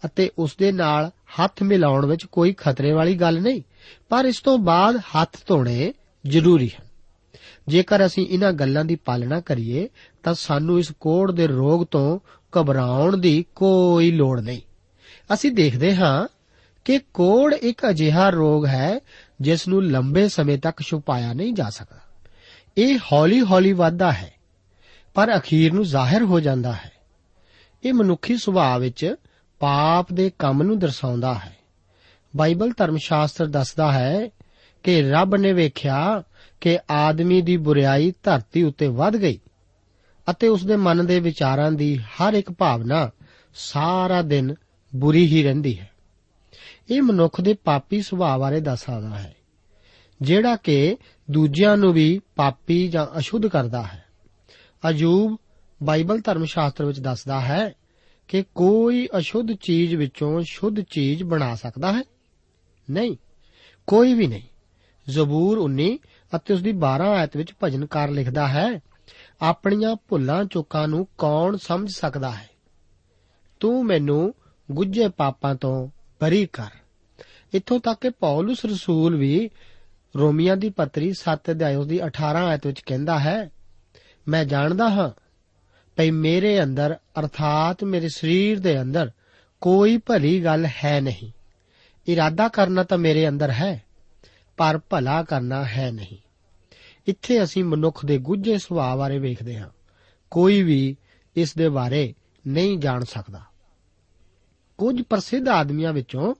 ਅਤੇ 0.05 0.29
ਉਸ 0.37 0.55
ਦੇ 0.59 0.71
ਨਾਲ 0.71 1.11
ਹੱਥ 1.39 1.63
ਮਿਲਾਉਣ 1.63 2.05
ਵਿੱਚ 2.05 2.25
ਕੋਈ 2.25 2.53
ਖਤਰੇ 2.53 2.91
ਵਾਲੀ 2.91 3.15
ਗੱਲ 3.15 3.41
ਨਹੀਂ, 3.41 3.61
ਪਰ 4.09 4.25
ਇਸ 4.25 4.41
ਤੋਂ 4.41 4.57
ਬਾਅਦ 4.57 4.95
ਹੱਥ 4.95 5.37
ਧੋਣੇ 5.47 5.93
ਜ਼ਰੂਰੀ 6.27 6.69
ਹਨ। 6.69 6.85
ਜੇਕਰ 7.67 8.05
ਅਸੀਂ 8.05 8.27
ਇਹਨਾਂ 8.27 8.53
ਗੱਲਾਂ 8.53 8.85
ਦੀ 8.85 8.95
ਪਾਲਣਾ 8.95 9.39
ਕਰੀਏ, 9.39 9.89
ਤਾਂ 10.23 10.33
ਸਾਨੂੰ 10.33 10.79
ਇਸ 10.79 10.91
ਕੋੜ 10.99 11.31
ਦੇ 11.31 11.47
ਰੋਗ 11.47 11.85
ਤੋਂ 11.85 12.19
ਘਬਰਾਉਣ 12.53 13.17
ਦੀ 13.17 13.45
ਕੋਈ 13.55 14.11
ਲੋੜ 14.11 14.39
ਨਹੀਂ। 14.39 14.61
ਅਸੀਂ 15.33 15.51
ਦੇਖਦੇ 15.51 15.95
ਹਾਂ 15.95 16.27
ਕਿ 16.87 16.99
ਕੋੜ 17.13 17.53
ਇੱਕ 17.53 17.89
ਅਜਿਹਾ 17.89 18.29
ਰੋਗ 18.29 18.65
ਹੈ 18.65 18.99
ਜਿਸ 19.41 19.67
ਨੂੰ 19.67 19.83
ਲੰਬੇ 19.83 20.27
ਸਮੇਂ 20.29 20.57
ਤੱਕ 20.57 20.81
ਛੁਪਾਇਆ 20.81 21.33
ਨਹੀਂ 21.33 21.53
ਜਾ 21.53 21.69
ਸਕਦਾ। 21.69 21.99
ਇਹ 22.77 22.97
ਹੌਲੀ-ਹੌਲੀ 23.11 23.73
ਵੱਧਦਾ 23.73 24.11
ਹੈ, 24.11 24.33
ਪਰ 25.13 25.37
ਅਖੀਰ 25.37 25.73
ਨੂੰ 25.73 25.83
ਜ਼ਾਹਿਰ 25.85 26.21
ਹੋ 26.21 26.39
ਜਾਂਦਾ 26.39 26.71
ਹੈ। 26.71 26.91
ਇਹ 27.83 27.93
ਮਨੁੱਖੀ 27.93 28.37
ਸੁਭਾਅ 28.37 28.79
ਵਿੱਚ 28.79 29.15
ਪਾਪ 29.59 30.13
ਦੇ 30.13 30.31
ਕੰਮ 30.39 30.63
ਨੂੰ 30.63 30.79
ਦਰਸਾਉਂਦਾ 30.79 31.33
ਹੈ। 31.33 31.57
ਬਾਈਬਲ 32.35 32.71
ਧਰਮ 32.77 32.97
ਸ਼ਾਸਤਰ 32.97 33.45
ਦੱਸਦਾ 33.45 33.91
ਹੈ 33.91 34.29
ਕਿ 34.83 35.01
ਰੱਬ 35.01 35.35
ਨੇ 35.35 35.53
ਵੇਖਿਆ 35.53 36.23
ਕਿ 36.61 36.79
ਆਦਮੀ 36.91 37.41
ਦੀ 37.41 37.57
ਬੁਰੀਾਈ 37.57 38.13
ਧਰਤੀ 38.23 38.63
ਉੱਤੇ 38.63 38.87
ਵੱਧ 38.87 39.17
ਗਈ 39.17 39.39
ਅਤੇ 40.29 40.47
ਉਸ 40.47 40.65
ਦੇ 40.65 40.75
ਮਨ 40.75 41.05
ਦੇ 41.05 41.19
ਵਿਚਾਰਾਂ 41.19 41.71
ਦੀ 41.71 41.97
ਹਰ 41.97 42.33
ਇੱਕ 42.33 42.51
ਭਾਵਨਾ 42.51 43.09
ਸਾਰਾ 43.55 44.21
ਦਿਨ 44.21 44.55
ਬੁਰੀ 44.95 45.27
ਹੀ 45.27 45.43
ਰਹਿੰਦੀ 45.43 45.79
ਹੈ। 45.79 45.89
ਇਹ 46.91 47.01
ਮਨੁੱਖ 47.01 47.41
ਦੇ 47.41 47.53
ਪਾਪੀ 47.53 48.01
ਸੁਭਾਅ 48.01 48.37
ਬਾਰੇ 48.37 48.59
ਦੱਸਦਾ 48.59 49.09
ਹੈ, 49.09 49.35
ਜਿਹੜਾ 50.21 50.55
ਕਿ 50.55 50.97
ਦੂਜਿਆਂ 51.31 51.77
ਨੂੰ 51.77 51.93
ਵੀ 51.93 52.21
ਪਾਪੀ 52.35 52.87
ਜਾਂ 52.87 53.19
ਅਸ਼ੁੱਧ 53.19 53.47
ਕਰਦਾ 53.47 53.83
ਹੈ। 53.83 54.05
ਅਯੂਬ 54.89 55.37
ਬਾਈਬਲ 55.83 56.21
ਧਰਮ 56.21 56.45
ਸ਼ਾਸਤਰ 56.45 56.85
ਵਿੱਚ 56.85 56.99
ਦੱਸਦਾ 56.99 57.41
ਹੈ 57.41 57.73
ਕਿ 58.27 58.43
ਕੋਈ 58.55 59.07
ਅਸ਼ੁੱਧ 59.17 59.51
ਚੀਜ਼ 59.51 59.95
ਵਿੱਚੋਂ 59.95 60.41
ਸ਼ੁੱਧ 60.41 60.81
ਚੀਜ਼ 60.81 61.23
ਬਣਾ 61.23 61.55
ਸਕਦਾ 61.55 61.93
ਹੈ? 61.93 62.01
ਨਹੀਂ, 62.89 63.15
ਕੋਈ 63.87 64.13
ਵੀ 64.13 64.27
ਨਹੀਂ। 64.27 64.47
ਜ਼ਬੂਰ 65.09 65.57
19 65.57 65.97
ਅਤੇ 66.35 66.53
ਉਸ 66.53 66.61
ਦੀ 66.61 66.71
12 66.71 67.09
ਆਇਤ 67.09 67.37
ਵਿੱਚ 67.37 67.53
ਭਜਨਕਾਰ 67.63 68.09
ਲਿਖਦਾ 68.09 68.47
ਹੈ, 68.47 68.79
ਆਪਣੀਆਂ 69.41 69.95
ਭੁੱਲਾਂ 70.07 70.45
ਚੁੱਕਾਂ 70.45 70.87
ਨੂੰ 70.87 71.07
ਕੌਣ 71.17 71.57
ਸਮਝ 71.57 71.89
ਸਕਦਾ 71.91 72.31
ਹੈ? 72.31 72.49
ਤੂੰ 73.59 73.85
ਮੈਨੂੰ 73.85 74.33
ਗੁੱਝੇ 74.71 75.07
ਪਾਪਾਂ 75.07 75.55
ਤੋਂ 75.55 75.89
ਬਰੀ 76.21 76.45
ਕਰ। 76.53 76.67
ਇੱਥੋਂ 77.53 77.79
ਤੱਕ 77.79 77.99
ਕਿ 78.01 78.09
ਪੌਲਸ 78.09 78.65
ਰਸੂਲ 78.65 79.15
ਵੀ 79.15 79.49
ਰੋਮੀਆਂ 80.17 80.57
ਦੀ 80.57 80.69
ਪੱਤਰੀ 80.69 81.13
7 81.13 81.51
ਅਧਿਆਇ 81.51 81.75
ਉਸ 81.75 81.87
ਦੀ 81.87 81.99
18 82.05 82.45
ਆਇਤ 82.45 82.67
ਵਿੱਚ 82.67 82.79
ਕਹਿੰਦਾ 82.79 83.19
ਹੈ, 83.19 83.51
ਮੈਂ 84.27 84.45
ਜਾਣਦਾ 84.45 84.89
ਹਾਂ 84.89 85.09
ਭਈ 85.95 86.11
ਮੇਰੇ 86.11 86.63
ਅੰਦਰ, 86.63 86.97
ਅਰਥਾਤ 87.19 87.83
ਮੇਰੇ 87.83 88.09
ਸਰੀਰ 88.09 88.59
ਦੇ 88.59 88.81
ਅੰਦਰ 88.81 89.11
ਕੋਈ 89.61 89.97
ਭਲੀ 89.97 90.43
ਗੱਲ 90.43 90.65
ਹੈ 90.65 91.01
ਨਹੀਂ। 91.01 91.31
ਇਰਾਦਾ 92.07 92.47
ਕਰਨਾ 92.47 92.83
ਤਾਂ 92.83 92.97
ਮੇਰੇ 92.97 93.29
ਅੰਦਰ 93.29 93.51
ਹੈ, 93.51 93.83
ਪਰ 94.57 94.79
ਭਲਾ 94.89 95.23
ਕਰਨਾ 95.23 95.65
ਹੈ 95.65 95.91
ਨਹੀਂ। 95.91 96.17
ਇੱਥੇ 97.07 97.43
ਅਸੀਂ 97.43 97.63
ਮਨੁੱਖ 97.63 98.05
ਦੇ 98.05 98.17
ਗੁੱਝੇ 98.17 98.57
ਸੁਭਾਅ 98.57 98.95
ਬਾਰੇ 98.95 99.19
ਵੇਖਦੇ 99.19 99.59
ਹਾਂ। 99.59 99.69
ਕੋਈ 100.31 100.63
ਵੀ 100.63 100.97
ਇਸ 101.35 101.55
ਦੇ 101.55 101.69
ਬਾਰੇ 101.69 102.13
ਨਹੀਂ 102.47 102.77
ਜਾਣ 102.77 103.03
ਸਕਦਾ। 103.03 103.41
ਕੁਝ 104.77 105.01
ਪ੍ਰਸਿੱਧ 105.01 105.47
ਆਦਮੀਆਂ 105.47 105.93
ਵਿੱਚੋਂ 105.93 106.35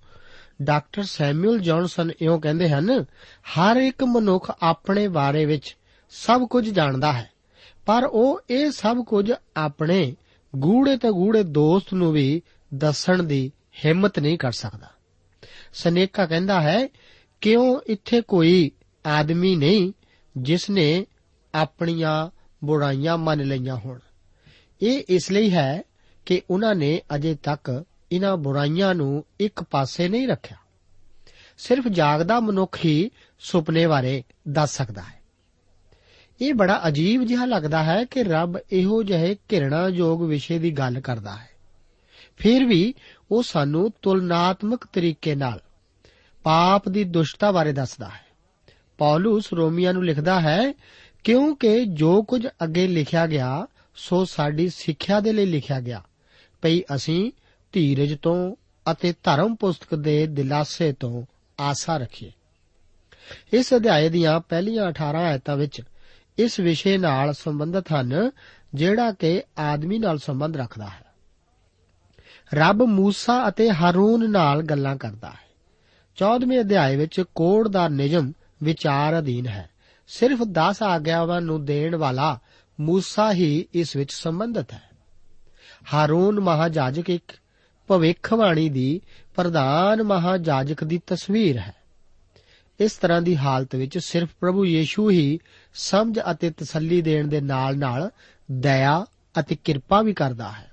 ਡਾਕਟਰ 0.62 1.04
ਸੈਮੂਅਲ 1.04 1.60
ਜੌਨਸਨ 1.60 2.12
ਇਉਂ 2.22 2.42
ਕਹਿੰਦੇ 2.42 2.70
ਹਨ, 2.70 3.06
ਹਰ 3.42 3.78
ਇੱਕ 3.78 4.04
ਮਨੁੱਖ 4.04 4.52
ਆਪਣੇ 4.62 5.08
ਬਾਰੇ 5.08 5.46
ਵਿੱਚ 5.46 5.78
ਸਭ 6.10 6.42
ਕੁਝ 6.42 6.70
ਜਾਣਦਾ 6.70 7.14
ਹੈ, 7.14 7.30
ਪਰ 7.86 8.04
ਉਹ 8.04 8.42
ਇਹ 8.50 8.72
ਸਭ 8.72 8.98
ਕੁਝ 8.98 9.32
ਆਪਣੇ 9.58 10.16
ਗੂੜੇ 10.56 10.98
ਤੇ 10.98 11.12
ਗੂੜੇ 11.12 11.44
ਦੋਸਤ 11.44 11.94
ਨੂੰ 11.94 12.12
ਵੀ 12.12 12.42
ਦੱਸਣ 12.74 13.24
ਦੀ 13.24 13.52
ਹਿੰਮਤ 13.86 14.20
ਨਹੀਂ 14.20 14.38
ਕਰ 14.38 14.52
ਸਕਦਾ। 14.52 14.88
ਸਨੇਕਾ 15.74 16.26
ਕਹਿੰਦਾ 16.26 16.62
ਹੈ, 16.62 16.90
ਕਿਉਂ 17.42 17.80
ਇੱਥੇ 17.88 18.22
ਕੋਈ 18.22 18.72
ਆਦਮੀ 19.06 19.56
ਨਹੀਂ 19.56 19.94
ਜਿਸ 20.38 20.70
ਨੇ 20.70 21.06
ਆਪਣੀਆਂ 21.56 22.30
ਬੁਰਾਈਆਂ 22.66 23.18
ਮੰਨ 23.18 23.42
ਲਈਆਂ 23.42 23.76
ਹੋਣ? 23.76 24.00
ਇਹ 24.82 25.04
ਇਸ 25.10 25.32
ਲਈ 25.32 25.50
ਹੈ 25.52 25.84
ਕਿ 26.26 26.42
ਉਹਨਾਂ 26.50 26.76
ਨੇ 26.76 27.02
ਅਜੇ 27.16 27.36
ਤੱਕ 27.36 27.86
ਇਹਨਾਂ 28.12 28.38
ਬੁਰਾਈਆਂ 28.38 28.96
ਨੂੰ 28.96 29.26
ਇੱਕ 29.40 29.64
ਪਾਸੇ 29.64 30.08
ਨਹੀਂ 30.08 30.28
ਰੱਖਿਆ। 30.28 30.58
ਸਿਰਫ 31.58 31.88
ਜਾਗਦਾ 31.88 32.40
ਮਨੁੱਖ 32.40 32.86
ਹੀ 32.86 33.12
ਸੁਪਨੇ 33.40 33.88
ਬਾਰੇ 33.88 34.24
ਦੱਸ 34.48 34.78
ਸਕਦਾ 34.78 35.02
ਹੈ। 35.02 35.18
ਇਹ 36.42 36.54
ਬੜਾ 36.54 36.88
ਅਜੀਬ 36.88 37.24
ਜਿਹਾ 37.24 37.46
ਲੱਗਦਾ 37.46 37.84
ਹੈ 37.84 38.06
ਕਿ 38.06 38.24
ਰੱਬ 38.24 38.58
ਇਹੋ 38.72 39.04
ਜਿਹੇ 39.04 39.36
ਘਿਰਣਾਯੋਗ 39.52 40.24
ਵਿਸ਼ੇ 40.24 40.60
ਦੀ 40.60 40.72
ਗੱਲ 40.72 41.00
ਕਰਦਾ 41.00 41.36
ਹੈ। 41.36 41.50
ਫਿਰ 42.38 42.66
ਵੀ 42.66 42.94
ਉਹ 43.32 43.44
ਸਾਨੂੰ 43.44 43.92
ਤੁਲਨਾਤਮਕ 44.02 44.86
ਤਰੀਕੇ 44.86 45.36
ਨਾਲ 45.36 45.62
ਪਾਪ 46.44 46.90
ਦੀ 46.90 47.04
ਦੁਸ਼ਟਤਾ 47.04 47.52
ਬਾਰੇ 47.52 47.74
ਦੱਸਦਾ 47.74 48.10
ਹੈ। 48.10 48.28
ਪੌਲਸ 48.98 49.54
ਰੋਮੀਆਂ 49.54 49.94
ਨੂੰ 49.94 50.06
ਲਿਖਦਾ 50.06 50.40
ਹੈ, 50.40 50.74
ਕਿਉਂਕਿ 51.24 51.86
ਜੋ 51.86 52.24
ਕੁਝ 52.24 52.48
ਅੱਗੇ 52.64 52.88
ਲਿਖਿਆ 52.88 53.28
ਗਿਆ, 53.28 53.68
ਸੋ 53.96 54.26
ਸਾਡੀ 54.26 54.70
ਸਿੱਖਿਆ 54.70 55.20
ਦੇ 55.20 55.32
ਲਈ 55.32 55.46
ਲਿਖਿਆ 55.46 55.82
ਗਿਆ। 55.82 56.04
ਭਈ 56.62 56.82
ਅਸੀਂ 56.96 57.32
ਧੀਰਜ 57.78 58.18
ਤੋਂ 58.22 58.56
ਅਤੇ 58.92 59.14
ਧਰਮ 59.24 59.56
ਪੁਸਤਕ 59.56 59.96
ਦੇ 59.96 60.28
ਦਿਲਾਸੇ 60.28 60.94
ਤੋਂ 60.94 61.24
ਆਸਾ 61.60 61.98
ਰੱਖੀਏ। 61.98 62.32
ਇਸ 63.54 63.74
ਅਧਿਆਏ 63.74 64.10
ਦੀਆਂ 64.10 64.40
ਪਹਿਲੀਆਂ 64.40 64.88
18 64.88 65.18
ਆਇਤਾਂ 65.18 65.58
ਵਿੱਚ 65.58 65.82
ਇਸ 66.38 66.60
ਵਿਸ਼ੇ 66.60 66.98
ਨਾਲ 66.98 67.34
ਸੰਬੰਧਿਤ 67.34 67.86
ਹਨ, 67.94 68.32
ਜਿਹੜਾ 68.74 69.12
ਕਿ 69.12 69.44
ਆਦਮੀ 69.60 70.00
ਨਾਲ 70.00 70.18
ਸੰਬੰਧ 70.18 70.58
ਰੱਖਦਾ 70.58 70.86
ਹੈ। 70.86 71.06
ਰੱਬ 72.54 72.84
ਮੂਸਾ 72.84 73.50
ਅਤੇ 73.50 73.72
ਹਾਰੂਨ 73.72 74.32
ਨਾਲ 74.32 74.64
ਗੱਲਾਂ 74.64 74.96
ਕਰਦਾ 74.96 75.30
ਹੈ। 75.30 75.50
14ਵੇਂ 76.16 76.60
ਅਧਿਆਏ 76.60 76.96
ਵਿੱਚ 76.96 77.24
ਕੋੜ 77.36 77.68
ਦਾ 77.68 77.88
ਨਿਯਮ 77.88 78.34
ਵਿਚਾਰ 78.64 79.20
ਅਧੀਨ 79.20 79.48
ਹੈ। 79.48 79.70
ਸਿਰਫ 80.08 80.44
10 80.44 80.84
ਆਗਿਆਵਾਂ 80.84 81.42
ਨੂੰ 81.42 81.66
ਦੇਣ 81.66 81.96
ਵਾਲਾ 81.96 82.40
ਮੂਸਾ 82.80 83.32
ਹੀ 83.32 83.68
ਇਸ 83.74 83.96
ਵਿੱਚ 83.96 84.14
ਸੰਬੰਧਿਤ 84.14 84.74
ਹੈ। 84.74 84.90
ਹਾਰੂਨ 85.94 86.40
ਮਹਾਜਾਜਕ 86.40 87.10
ਇੱਕ 87.10 87.32
ਭਵਿੱਖਬਾਣੀ 87.88 88.70
ਦੀ 88.70 89.02
ਪ੍ਰਧਾਨ 89.36 90.04
ਮਹਾਜਾਜਕ 90.04 90.84
ਦੀ 90.84 91.02
ਤਸਵੀਰ 91.08 91.58
ਹੈ। 91.58 91.76
ਇਸ 92.80 92.92
ਤਰ੍ਹਾਂ 92.92 93.22
ਦੀ 93.22 93.38
ਹਾਲਤ 93.38 93.76
ਵਿੱਚ 93.76 93.98
ਸਿਰਫ 93.98 94.30
ਪ੍ਰਭੂ 94.40 94.66
ਯੀਸ਼ੂ 94.66 95.10
ਹੀ 95.10 95.40
ਸਮਝ 95.74 96.20
ਅਤੇ 96.32 96.50
ਤਸੱਲੀ 96.50 97.02
ਦੇਣ 97.02 97.28
ਦੇ 97.28 97.42
ਨਾਲ-ਨਾਲ 97.42 98.12
ਦਇਆ 98.52 99.06
ਅਤੇ 99.40 99.58
ਕਿਰਪਾ 99.64 100.02
ਵੀ 100.02 100.14
ਕਰਦਾ 100.14 100.52
ਹੈ। 100.52 100.72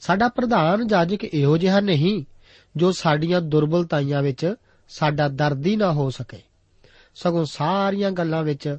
ਸਾਡਾ 0.00 0.28
ਪ੍ਰਧਾਨ 0.28 0.86
ਜਾਜਕ 0.86 1.24
ਇਹੋ 1.24 1.58
ਜਿਹਾ 1.58 1.80
ਨਹੀਂ 1.80 2.24
ਜੋ 2.76 2.92
ਸਾਡੀਆਂ 2.92 3.40
ਦੁਰਬਲਤਾਈਆਂ 3.40 4.22
ਵਿੱਚ 4.22 4.54
ਸਾਡਾ 4.88 5.28
ਦਰਦੀ 5.28 5.76
ਨਾ 5.76 5.92
ਹੋ 5.92 6.10
ਸਕੇ। 6.10 6.42
ਸਗੋਂ 7.14 7.44
ਸਾਰੀਆਂ 7.44 8.10
ਗੱਲਾਂ 8.10 8.42
ਵਿੱਚ 8.42 8.78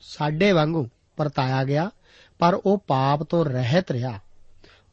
ਸਾਡੇ 0.00 0.52
ਵਾਂਗੂ 0.52 0.88
ਪਰਤਾਇਆ 1.16 1.64
ਗਿਆ, 1.64 1.90
ਪਰ 2.38 2.54
ਉਹ 2.54 2.78
ਪਾਪ 2.78 3.22
ਤੋਂ 3.22 3.44
ਰਹਿਤ 3.44 3.90
ਰਿਹਾ। 3.90 4.20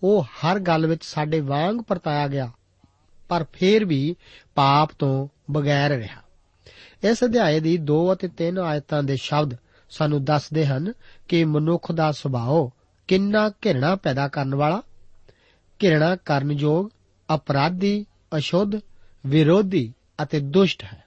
ਉਹ 0.04 0.24
ਹਰ 0.24 0.60
ਗੱਲ 0.60 0.86
ਵਿੱਚ 0.88 1.04
ਸਾਡੇ 1.04 1.40
ਵਾਂਗ 1.40 1.82
ਪਰਤਾਇਆ 1.82 2.28
ਗਿਆ, 2.28 2.50
ਪਰ 3.30 3.46
ਫੇਰ 3.54 3.86
ਵੀ 3.86 4.16
ਪਾਪ 4.56 4.92
ਤੋਂ 5.00 5.28
ਬਗੈਰ 5.52 5.92
ਰਿਹਾ। 5.92 6.22
ਇਸ 7.04 7.24
ਅਧਿਆਏ 7.24 7.60
ਦੀ 7.60 7.78
2 7.78 8.00
ਅਤੇ 8.14 8.28
3 8.38 8.58
ਆਇਤਾਂ 8.60 9.04
ਦੇ 9.04 9.16
ਸ਼ਬਦ 9.16 9.56
ਸਾਨੂੰ 9.92 10.24
ਦੱਸਦੇ 10.26 10.66
ਹਨ 10.66 10.94
ਕਿ 11.28 11.44
ਮਨੁੱਖ 11.46 11.92
ਦਾ 11.92 12.12
ਸੁਭਾਅ 12.12 12.70
ਕਿੰਨਾ 13.08 13.50
ਘਿਰਣਾ 13.66 13.96
ਪੈਦਾ 13.96 14.28
ਕਰਨ 14.28 14.56
ਵਾਲਾ, 14.56 14.82
ਘਿਰਣਾ 15.80 16.16
ਕਰਨਯੋਗ, 16.16 16.90
ਅਪਰਾਧੀ, 17.30 18.06
ਅਸ਼ੁੱਧ, 18.38 18.80
ਵਿਰੋਧੀ 19.26 19.94
ਅਤੇ 20.24 20.40
ਦੁਸ਼ਟ 20.40 20.84
ਹੈ। 20.84 21.04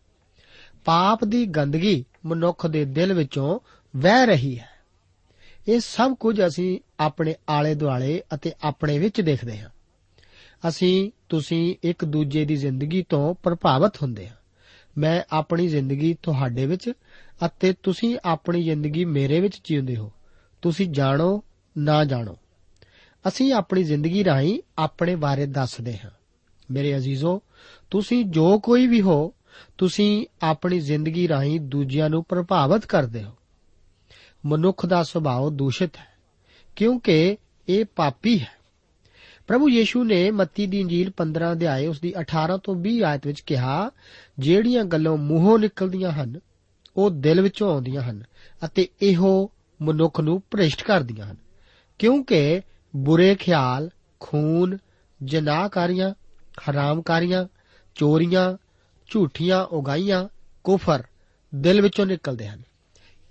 ਪਾਪ 0.84 1.24
ਦੀ 1.24 1.44
ਗੰਦਗੀ 1.46 2.04
ਮਨੁੱਖ 2.26 2.66
ਦੇ 2.66 2.84
ਦਿਲ 2.84 3.12
ਵਿੱਚੋਂ 3.12 3.58
ਵਹਿ 3.94 4.26
ਰਹੀ 4.26 4.58
ਹੈ। 4.58 4.68
ਇਹ 5.68 5.80
ਸਭ 5.80 6.14
ਕੁਝ 6.14 6.40
ਅਸੀਂ 6.46 6.78
ਆਪਣੇ 7.00 7.34
ਆਲੇ 7.48 7.74
ਦੁਆਲੇ 7.74 8.22
ਅਤੇ 8.34 8.52
ਆਪਣੇ 8.64 8.98
ਵਿੱਚ 8.98 9.20
ਦੇਖਦੇ 9.20 9.58
ਹਾਂ। 9.58 9.68
ਅਸੀਂ, 10.68 11.10
ਤੁਸੀਂ 11.28 11.76
ਇੱਕ 11.82 12.04
ਦੂਜੇ 12.04 12.44
ਦੀ 12.44 12.56
ਜ਼ਿੰਦਗੀ 12.56 13.06
ਤੋਂ 13.08 13.34
ਪ੍ਰਭਾਵਿਤ 13.34 13.92
ਹੁੰਦੇ 14.02 14.28
ਹਾਂ। 14.28 14.36
ਮੈਂ 14.98 15.22
ਆਪਣੀ 15.32 15.68
ਜ਼ਿੰਦਗੀ 15.68 16.16
ਤੁਹਾਡੇ 16.22 16.66
ਵਿੱਚ 16.66 16.92
ਅਤੇ 17.46 17.74
ਤੁਸੀਂ 17.82 18.18
ਆਪਣੀ 18.24 18.62
ਜ਼ਿੰਦਗੀ 18.62 19.04
ਮੇਰੇ 19.04 19.40
ਵਿੱਚ 19.40 19.60
ਜੀਉਂਦੇ 19.64 19.96
ਹੋ। 19.96 20.12
ਤੁਸੀਂ 20.62 20.88
ਜਾਣੋ, 20.88 21.44
ਨਾ 21.78 22.04
ਜਾਣੋ। 22.04 22.36
ਅਸੀਂ 23.28 23.52
ਆਪਣੀ 23.52 23.82
ਜ਼ਿੰਦਗੀ 23.82 24.24
ਰਾਹੀਂ 24.24 24.60
ਆਪਣੇ 24.78 25.14
ਬਾਰੇ 25.14 25.46
ਦੱਸਦੇ 25.46 25.98
ਹਾਂ। 25.98 26.10
ਮੇਰੇ 26.70 26.96
ਅਜ਼ੀਜ਼ੋ, 26.96 27.42
ਤੁਸੀਂ 27.90 28.24
ਜੋ 28.24 28.58
ਕੋਈ 28.58 28.86
ਵੀ 28.86 29.02
ਹੋ, 29.02 29.34
ਤੁਸੀਂ 29.78 30.26
ਆਪਣੀ 30.42 30.80
ਜ਼ਿੰਦਗੀ 30.80 31.28
ਰਾਹੀਂ 31.28 31.60
ਦੂਜਿਆਂ 31.60 32.10
ਨੂੰ 32.10 32.24
ਪ੍ਰਭਾਵਿਤ 32.24 32.86
ਕਰਦੇ 32.86 33.24
ਹੋ। 33.24 33.32
ਮਨੁੱਖ 34.46 34.86
ਦਾ 34.86 35.02
ਸੁਭਾਅ 35.02 35.50
ਦੂਸ਼ਿਤ 35.50 35.96
ਹੈ। 35.96 36.15
ਕਿਉਂਕਿ 36.76 37.36
ਇਹ 37.68 37.84
ਪਾਪੀ 37.96 38.38
ਹੈ। 38.38 38.56
ਪ੍ਰਭੂ 39.46 39.68
ਯੀਸ਼ੂ 39.68 40.04
ਨੇ 40.04 40.30
ਮੱਤੀ 40.30 40.66
ਦੀ 40.66 40.80
ਇੰਜੀਲ 40.80 41.10
15 41.16 41.52
ਅਧਿਆਏ 41.52 41.86
ਉਸ 41.86 42.00
ਦੀ 42.00 42.14
18 42.20 42.56
ਤੋਂ 42.56 42.74
20 42.74 43.02
ਆਇਤ 43.02 43.26
ਵਿੱਚ 43.26 43.40
ਕਿਹਾ, 43.40 43.90
ਜਿਹੜੀਆਂ 44.38 44.84
ਗੱਲਾਂ 44.84 45.16
ਮੂੰਹੋਂ 45.16 45.58
ਨਿਕਲਦੀਆਂ 45.58 46.12
ਹਨ, 46.12 46.40
ਉਹ 46.96 47.10
ਦਿਲ 47.10 47.40
ਵਿੱਚੋਂ 47.40 47.70
ਆਉਂਦੀਆਂ 47.72 48.02
ਹਨ 48.02 48.24
ਅਤੇ 48.64 48.88
ਇਹੋ 49.02 49.50
ਮਨੁੱਖ 49.82 50.20
ਨੂੰ 50.20 50.42
ਭ੍ਰਿਸ਼ਟ 50.50 50.82
ਕਰਦੀਆਂ 50.82 51.26
ਹਨ। 51.30 51.36
ਕਿਉਂਕਿ 51.98 52.60
ਬੁਰੇ 52.96 53.34
ਖਿਆਲ, 53.34 53.90
ਖੂਨ, 54.20 54.78
ਜਨਾਹਕਾਰੀਆਂ, 55.22 56.14
ਹਰਾਮਕਾਰੀਆਂ, 56.70 57.46
ਚੋਰੀਆਂ, 57.94 58.56
ਝੂਠੀਆਂ 59.06 59.64
ਉਗਾਈਆਂ, 59.64 60.28
ਕੁਫਰ 60.64 61.02
ਦਿਲ 61.54 61.80
ਵਿੱਚੋਂ 61.80 62.06
ਨਿਕਲਦੇ 62.06 62.48
ਹਨ। 62.48 62.62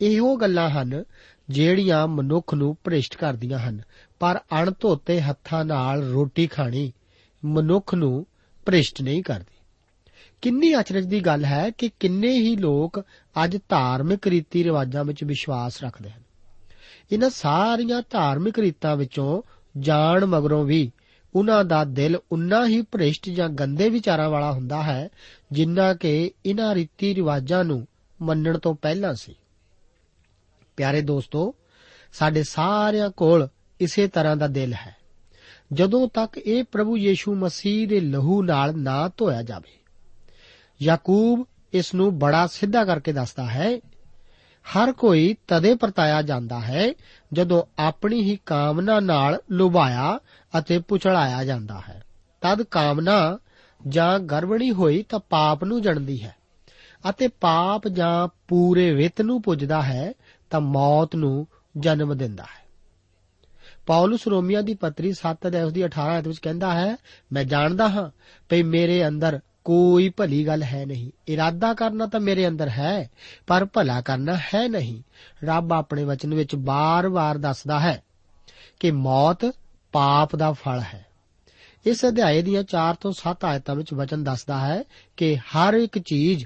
ਇਹੋ 0.02 0.36
ਗੱਲਾਂ 0.36 0.70
ਹਨ 0.70 1.04
ਜਿਹੜੀਆਂ 1.50 2.08
ਮਨੁੱਖ 2.08 2.54
ਨੂੰ 2.54 2.78
ਭ੍ਰਿਸ਼ਟ 2.84 3.18
ਕਰਦੀਆਂ 3.18 3.60
ਹਨ। 3.60 3.82
ਪਰ 4.20 4.40
ਅਣਧੋਤੇ 4.62 5.22
ਹੱਥਾਂ 5.22 5.66
ਨਾਲ 5.66 6.04
ਰੋਟੀ 6.04 6.48
ਖਾਣੀ 6.48 6.94
ਮਨੁੱਖ 7.46 7.96
ਨੂੰ 7.96 8.25
ਭ੍ਰਿਸ਼ਟ 8.66 9.02
ਨਹੀਂ 9.02 9.24
ਕਰਦੀ। 9.24 9.56
ਕਿੰਨੀ 10.42 10.80
ਅਚਰਜ 10.80 11.06
ਦੀ 11.06 11.20
ਗੱਲ 11.20 11.46
ਹੈ 11.46 11.70
ਕਿ 11.70 11.90
ਕਿੰਨੇ 12.00 12.32
ਹੀ 12.32 12.56
ਲੋਕ 12.56 13.06
ਅੱਜ 13.44 13.58
ਧਾਰਮਿਕ 13.70 14.28
ਰੀਤੀ 14.28 14.64
ਰਿਵਾਜਾਂ 14.64 15.06
ਵਿੱਚ 15.06 15.24
ਵਿਸ਼ਵਾਸ 15.24 15.84
ਰੱਖਦੇ 15.84 16.10
ਹਨ। 16.10 16.22
ਇਹਨਾਂ 17.12 17.30
ਸਾਰੀਆਂ 17.30 18.02
ਧਾਰਮਿਕ 18.10 18.60
ਰੀਤਾਂ 18.60 18.96
ਵਿੱਚੋਂ 18.96 19.42
ਜਾਣ 19.78 20.25
ਮਗਰੋਂ 20.25 20.66
ਵੀ 20.66 20.92
ਉਹਨਾਂ 21.36 21.66
ਦਾ 21.66 21.84
ਦਿਲ 21.84 22.20
ਉਨਾ 22.32 22.68
ਹੀ 22.68 22.82
ਭ੍ਰਿਸ਼ਟ 22.82 23.30
ਜਾਂ 23.30 23.50
ਗੰਦੇ 23.50 23.90
ਵਿਚਾਰਾਂ 23.90 24.30
ਵਾਲਾ 24.30 24.52
ਹੁੰਦਾ 24.52 24.84
ਹੈ 24.84 25.10
ਜਿੰਨਾ 25.52 25.94
ਕਿ 25.94 26.32
ਇਹਨਾਂ 26.46 26.75
ਰੀਤੀ 26.75 27.16
ਰਿਵਾਜਾਂ 27.16 27.64
ਨੂੰ 27.64 27.88
ਮੰਨਣ 28.22 28.58
ਤੋਂ 28.58 28.75
ਪਹਿਲਾਂ 28.75 29.14
ਸੀ। 29.14 29.36
ਪਿਆਰੇ 30.77 31.01
ਦੋਸਤੋ, 31.01 31.55
ਸਾਡੇ 32.13 32.44
ਸਾਰਿਆਂ 32.44 33.10
ਕੋਲ 33.10 33.48
ਇਸੇ 33.82 34.08
ਤਰ੍ਹਾਂ 34.08 34.36
ਦਾ 34.36 34.48
ਦਿਲ 34.48 34.74
ਹੈ। 34.74 34.96
ਜਦੋਂ 35.74 36.08
ਤੱਕ 36.08 36.38
ਇਹ 36.38 36.63
ਪ੍ਰਭੂ 36.63 36.98
ਯੀਸ਼ੂ 36.98 37.36
ਮਸੀਹ 37.36 37.88
ਦੇ 37.88 38.00
ਲਹੂ 38.00 38.44
ਨਾਲ 38.44 38.77
ਨਾ 38.77 39.10
ਧੋਇਆ 39.17 39.41
ਜਾਵੇ। 39.41 39.79
ਯਾਕੂਬ 40.82 41.48
ਇਸ 41.74 41.94
ਨੂੰ 41.94 42.20
ਬੜਾ 42.20 42.48
ਸਿੱਧਾ 42.48 42.86
ਕਰਕੇ 42.86 43.13
ਦੱਸਦਾ 43.13 43.46
ਹੈ, 43.46 43.77
ਹਰ 44.65 44.91
ਕੋਈ 44.91 45.36
ਤਦੇ 45.48 45.75
ਪਰਤਾਇਆ 45.75 46.22
ਜਾਂਦਾ 46.22 46.60
ਹੈ, 46.60 46.94
ਜਦੋਂ 47.34 47.63
ਆਪਣੀ 47.79 48.22
ਹੀ 48.22 48.39
ਕਾਮਨਾ 48.46 49.00
ਨਾਲ 49.00 49.39
ਲੁਭਾਇਆ 49.51 50.20
ਅਤੇ 50.60 50.79
ਪੁਚੜਾਇਆ 50.79 51.44
ਜਾਂਦਾ 51.44 51.82
ਹੈ। 51.89 52.03
ਤਦ 52.41 52.62
ਕਾਮਨਾ 52.62 53.38
ਜਾਂ 53.88 54.20
ਗਰਵਣੀ 54.20 54.72
ਹੋਈ 54.72 55.03
ਤਾਂ 55.10 55.20
ਪਾਪ 55.20 55.63
ਨੂੰ 55.63 55.82
ਜਣਦੀ 55.82 56.24
ਹੈ 56.24 56.36
ਅਤੇ 57.10 57.27
ਪਾਪ 57.27 57.88
ਜਾਂ 57.88 58.27
ਪੂਰੇ 58.48 58.91
ਵਿਤ 58.91 59.22
ਨੂੰ 59.22 59.41
ਪੁੱਜਦਾ 59.41 59.82
ਹੈ 59.82 60.13
ਤਾਂ 60.56 60.62
ਮੌਤ 60.62 61.16
ਨੂੰ 61.16 61.48
ਜਨਮ 61.78 62.18
ਦਿੰਦਾ 62.18 62.44
ਹੈ। 62.44 62.66
ਪੌਲਸ 63.86 64.28
ਰੋਮੀਆਂ 64.28 64.64
ਦੀ 64.64 64.74
ਪੱਤਰੀ 64.74 65.14
7 65.14 65.48
ਅਧਿਆਇ 65.48 65.70
ਦੀ 65.70 65.86
18 65.86 66.20
ਅਧ 66.20 66.28
ਵਿੱਚ 66.28 66.40
ਕਹਿੰਦਾ 66.40 66.74
ਹੈ, 66.74 66.98
ਮੈਂ 67.34 67.44
ਜਾਣਦਾ 67.44 67.90
ਹਾਂ 67.90 68.10
ਕਿ 68.50 68.64
ਮੇਰੇ 68.64 69.08
ਅੰਦਰ 69.08 69.40
ਕੋਈ 69.66 70.10
ਭਲੀ 70.10 70.48
ਗੱਲ 70.48 70.64
ਹੈ 70.64 70.86
ਨਹੀਂ। 70.86 71.12
ਇਰਾਦਾ 71.28 71.74
ਕਰਨਾ 71.74 72.06
ਤਾਂ 72.06 72.20
ਮੇਰੇ 72.20 72.48
ਅੰਦਰ 72.48 72.70
ਹੈ, 72.70 73.10
ਪਰ 73.48 73.66
ਭਲਾ 73.66 74.02
ਕਰਨਾ 74.02 74.36
ਹੈ 74.36 74.68
ਨਹੀਂ। 74.68 75.04
ਰੱਬ 75.44 75.74
ਆਪਣੇ 75.74 76.04
ਵਚਨ 76.04 76.34
ਵਿੱਚ 76.34 76.56
ਬਾਰ-ਬਾਰ 76.56 77.38
ਦੱਸਦਾ 77.38 77.80
ਹੈ 77.80 78.04
ਕਿ 78.80 78.92
ਮੌਤ 78.92 79.46
ਪਾਪ 79.92 80.36
ਦਾ 80.36 80.52
ਫਲ 80.52 80.80
ਹੈ। 80.80 81.06
ਇਸ 81.86 82.06
ਅਧਿਆਏ 82.06 82.42
ਦੀਆਂ 82.42 82.64
4 82.64 82.96
ਤੋਂ 82.96 83.12
7 83.12 83.46
ਆਇਤਾਂ 83.46 83.76
ਵਿੱਚ 83.76 83.94
ਵਚਨ 83.94 84.24
ਦੱਸਦਾ 84.24 84.60
ਹੈ 84.60 84.84
ਕਿ 85.18 85.36
ਹਰ 85.36 85.74
ਇੱਕ 85.74 86.00
ਚੀਜ਼ 86.00 86.46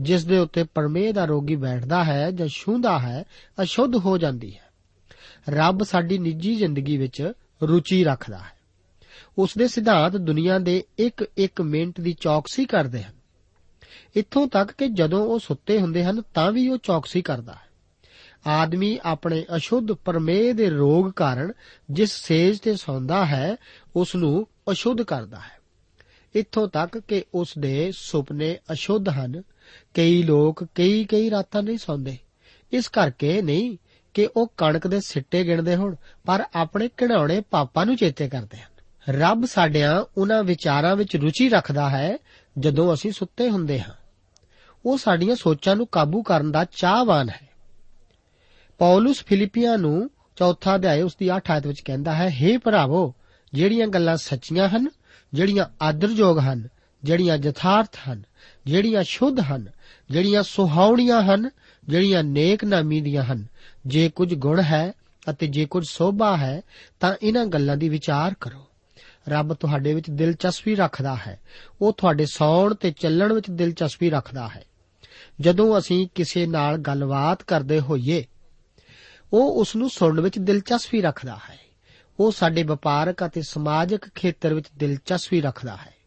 ਜਿਸ 0.00 0.24
ਦੇ 0.24 0.38
ਉੱਤੇ 0.38 0.64
ਪਰਮੇਹ 0.64 1.14
ਦਾ 1.14 1.24
ਰੋਗੀ 1.24 1.56
ਬੈਠਦਾ 1.56 2.04
ਹੈ 2.04 2.30
ਜਾਂ 2.30 2.48
ਛੂੰਦਾ 2.48 2.98
ਹੈ, 2.98 3.24
ਅਸ਼ੁੱਧ 3.62 3.96
ਹੋ 3.96 4.18
ਜਾਂਦੀ 4.18 4.54
ਹੈ। 4.54 4.68
ਰੱਬ 5.48 5.84
ਸਾਡੀ 5.84 6.18
ਨਿੱਜੀ 6.18 6.54
ਜ਼ਿੰਦਗੀ 6.54 6.96
ਵਿੱਚ 6.96 7.32
ਰੁਚੀ 7.62 8.04
ਰੱਖਦਾ 8.04 8.38
ਹੈ। 8.38 8.58
ਉਸ 9.38 9.54
ਦੇ 9.58 9.68
ਸਿਧਾਂਤ 9.68 10.16
ਦੁਨੀਆ 10.16 10.58
ਦੇ 10.58 10.84
ਇੱਕ 10.98 11.24
ਇੱਕ 11.36 11.60
ਮਿੰਟ 11.60 12.00
ਦੀ 12.00 12.16
ਚੌਕਸੀ 12.20 12.64
ਕਰਦੇ 12.64 13.02
ਹਨ। 13.02 13.14
ਇੱਥੋਂ 14.16 14.48
ਤੱਕ 14.48 14.72
ਕਿ 14.72 14.88
ਜਦੋਂ 14.88 15.26
ਉਹ 15.26 15.38
ਸੁੱਤੇ 15.38 15.80
ਹੁੰਦੇ 15.80 16.04
ਹਨ, 16.04 16.22
ਤਾਂ 16.34 16.52
ਵੀ 16.52 16.68
ਉਹ 16.68 16.78
ਚੌਕਸੀ 16.82 17.22
ਕਰਦਾ 17.22 17.52
ਹੈ। 17.52 17.68
ਆਦਮੀ 18.46 18.98
ਆਪਣੇ 19.04 19.46
ਅਸ਼ੁੱਧ 19.56 19.92
ਪਰਮੇਹ 19.92 20.54
ਦੇ 20.54 20.70
ਰੋਗ 20.70 21.10
ਕਾਰਨ 21.10 21.52
ਜਿਸ 21.90 22.12
ਸੇਜ 22.12 22.58
ਤੇ 22.58 22.76
ਸੌਂਦਾ 22.76 23.26
ਹੈ 23.26 23.56
ਉਸ 23.96 24.16
ਨੂੰ 24.16 24.46
ਅਸ਼ੁੱਧ 24.70 25.02
ਕਰਦਾ 25.02 25.36
ਹੈ। 25.36 25.58
ਇੱਥੋਂ 26.34 26.68
ਤੱਕ 26.68 26.98
ਕਿ 26.98 27.24
ਉਸ 27.34 27.54
ਦੇ 27.58 27.92
ਸੁਪਨੇ 27.94 28.58
ਅਸ਼ੁੱਧ 28.72 29.08
ਹਨ 29.08 29.42
ਕਈ 29.94 30.22
ਲੋਕ 30.22 30.66
ਕਈ 30.74 31.04
ਕਈ 31.04 31.30
ਰਾਤਾਂ 31.30 31.62
ਨਹੀਂ 31.62 31.78
ਸੌਂਦੇ। 31.78 32.18
ਇਸ 32.72 32.88
ਕਰਕੇ 32.88 33.42
ਨਹੀਂ 33.42 33.76
ਕਿ 34.14 34.28
ਉਹ 34.36 34.52
ਕਣਕ 34.56 34.86
ਦੇ 34.86 35.00
ਸਿੱਟੇ 35.00 35.44
ਗਿਣਦੇ 35.44 35.76
ਹੋਣ, 35.76 35.94
ਪਰ 36.26 36.44
ਆਪਣੇ 36.54 36.88
ਘਿਣਾਉਣੇ 36.88 37.40
ਪਾਪਾਂ 37.40 37.86
ਨੂੰ 37.86 37.96
ਚੇਤੇ 37.96 38.28
ਕਰਦੇ 38.28 38.56
ਹਨ। 38.56 38.70
ਰੱਬ 39.10 39.44
ਸਾਡਿਆਂ 39.44 40.04
ਉਹਨਾਂ 40.16 40.44
ਵਿਚਾਰਾਂ 40.44 40.96
ਵਿੱਚ 40.96 41.16
ਰੁਚੀ 41.16 41.48
ਰੱਖਦਾ 41.48 41.90
ਹੈ 41.90 42.18
ਜਦੋਂ 42.58 42.94
ਅਸੀਂ 42.94 43.12
ਸੁੱਤੇ 43.12 43.50
ਹੁੰਦੇ 43.50 43.80
ਹਾਂ। 43.80 43.94
ਉਹ 44.86 44.98
ਸਾਡੀਆਂ 44.98 45.36
ਸੋਚਾਂ 45.36 45.76
ਨੂੰ 45.76 45.86
ਕਾਬੂ 45.86 46.22
ਕਰਨ 46.22 46.52
ਦਾ 46.52 46.64
ਚਾਹਵਾਨ 46.64 47.28
ਹੈ। 47.28 47.48
ਪੌਲਸ 48.78 49.24
ਫਿਲੀਪੀਆਂ 49.24 49.78
ਨੂੰ 49.78 50.10
ਚੌਥਾ 50.36 50.74
ਅਧਿਆਇ 50.74 51.02
ਉਸ 51.02 51.16
ਦੀ 51.20 51.28
8 51.28 51.50
ਆਇਤ 51.50 51.66
ਵਿੱਚ 51.66 51.80
ਕਹਿੰਦਾ 51.84 52.14
ਹੈ 52.14 52.36
हे 52.42 52.60
ਭਰਾਵੋ, 52.60 53.14
ਜਿਹੜੀਆਂ 53.52 53.88
ਗੱਲਾਂ 53.88 54.16
ਸੱਚੀਆਂ 54.16 54.68
ਹਨ, 54.68 54.88
ਜਿਹੜੀਆਂ 55.34 55.64
ਆਦਰਯੋਗ 55.82 56.38
ਹਨ 56.38 56.68
ਜਿਹੜੀਆਂ 57.04 57.36
ਯਥਾਰਥ 57.36 57.96
ਹਨ, 58.10 58.22
ਜਿਹੜੀਆਂ 58.66 59.02
ਸ਼ੁੱਧ 59.02 59.40
ਹਨ, 59.40 59.68
ਜਿਹੜੀਆਂ 60.10 60.42
ਸੁਹਾਵਣੀਆਂ 60.42 61.22
ਹਨ, 61.22 61.50
ਜਿਹੜੀਆਂ 61.88 62.24
ਨੇਕ 62.24 62.64
ਨਾਮੀ 62.64 63.00
ਦੀਆਂ 63.00 63.24
ਹਨ। 63.24 63.46
ਜੇ 63.86 64.08
ਕੁਝ 64.08 64.34
ਗੁਣ 64.34 64.60
ਹੈ 64.60 64.92
ਅਤੇ 65.30 65.46
ਜੇ 65.46 65.64
ਕੁਝ 65.64 65.84
ਸੋਭਾ 65.90 66.36
ਹੈ, 66.36 66.62
ਤਾਂ 67.00 67.14
ਇਹਨਾਂ 67.22 67.46
ਗੱਲਾਂ 67.46 67.76
ਦੀ 67.76 67.88
ਵਿਚਾਰ 67.88 68.34
ਕਰੋ। 68.40 68.64
ਰੱਬ 69.28 69.54
ਤੁਹਾਡੇ 69.54 69.94
ਵਿੱਚ 69.94 70.10
ਦਿਲਚਸਪੀ 70.10 70.74
ਰੱਖਦਾ 70.74 71.16
ਹੈ। 71.26 71.40
ਉਹ 71.82 71.92
ਤੁਹਾਡੇ 71.92 72.26
ਸੌਣ 72.26 72.74
ਤੇ 72.74 72.90
ਚੱਲਣ 72.90 73.32
ਵਿੱਚ 73.32 73.50
ਦਿਲਚਸਪੀ 73.50 74.10
ਰੱਖਦਾ 74.10 74.48
ਹੈ। 74.48 74.64
ਜਦੋਂ 75.40 75.78
ਅਸੀਂ 75.78 76.08
ਕਿਸੇ 76.14 76.46
ਨਾਲ 76.46 76.78
ਗੱਲਬਾਤ 76.78 77.42
ਕਰਦੇ 77.42 77.80
ਹੋਈਏ, 77.80 78.24
ਉਹ 79.32 79.60
ਉਸ 79.60 79.76
ਨੂੰ 79.76 79.90
ਸੁਣਨ 79.90 80.20
ਵਿੱਚ 80.20 80.38
ਦਿਲਚਸਪੀ 80.38 81.00
ਰੱਖਦਾ 81.00 81.38
ਹੈ। 81.50 81.58
ਉਹ 82.20 82.32
ਸਾਡੇ 82.32 82.62
ਵਪਾਰਕ 82.62 83.26
ਅਤੇ 83.26 83.42
ਸਮਾਜਿਕ 83.42 84.08
ਖੇਤਰ 84.14 84.54
ਵਿੱਚ 84.54 84.66
ਦਿਲਚਸਪੀ 84.78 85.40
ਰੱਖਦਾ 85.40 85.76
ਹੈ। 85.76 85.97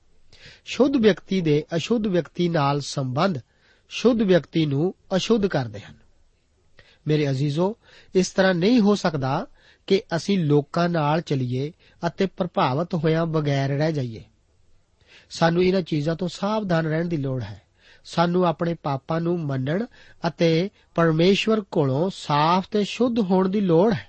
ਸ਼ੁੱਧ 0.65 0.95
ਵਿਅਕਤੀ 0.95 1.41
ਦੇ 1.41 1.65
ਅਸ਼ੁੱਧ 1.75 2.07
ਵਿਅਕਤੀ 2.07 2.49
ਨਾਲ 2.49 2.81
ਸੰਬੰਧ 2.81 3.37
ਸ਼ੁੱਧ 3.89 4.21
ਵਿਅਕਤੀ 4.21 4.65
ਨੂੰ 4.65 4.95
ਅਸ਼ੁੱਧ 5.15 5.47
ਕਰਦੇ 5.47 5.79
ਹਨ। 5.79 5.95
ਮੇਰੇ 7.07 7.29
ਅਜ਼ੀਜ਼ੋ, 7.29 7.77
ਇਸ 8.15 8.29
ਤਰ੍ਹਾਂ 8.29 8.53
ਨਹੀਂ 8.53 8.79
ਹੋ 8.79 8.95
ਸਕਦਾ 8.95 9.47
ਕਿ 9.87 10.03
ਅਸੀਂ 10.15 10.39
ਲੋਕਾਂ 10.39 10.89
ਨਾਲ 10.89 11.21
ਚੱਲੀਏ 11.21 11.73
ਅਤੇ 12.07 12.25
ਪ੍ਰਭਾਵਿਤ 12.25 12.95
ਹੋਇਆਂ 12.95 13.25
ਬਗੈਰ 13.25 13.69
ਰਹਿ 13.69 13.93
ਜਾਈਏ। 13.93 14.23
ਸਾਨੂੰ 15.29 15.63
ਇਹਨਾਂ 15.63 15.81
ਚੀਜ਼ਾਂ 15.81 16.15
ਤੋਂ 16.15 16.27
ਸਾਵਧਾਨ 16.27 16.85
ਰਹਿਣ 16.85 17.05
ਦੀ 17.05 17.17
ਲੋੜ 17.17 17.43
ਹੈ। 17.43 17.61
ਸਾਨੂੰ 18.05 18.45
ਆਪਣੇ 18.45 18.73
ਪਾਪਾਂ 18.73 19.21
ਨੂੰ 19.21 19.39
ਮੰਨਣ 19.39 19.85
ਅਤੇ 20.27 20.69
ਪਰਮੇਸ਼ਵਰ 20.95 21.61
ਕੋਲੋਂ 21.61 22.09
ਸਾਫ਼ 22.13 22.69
ਤੇ 22.71 22.83
ਸ਼ੁੱਧ 22.83 23.19
ਹੋਣ 23.19 23.49
ਦੀ 23.49 23.61
ਲੋੜ 23.61 23.93
ਹੈ। 23.93 24.07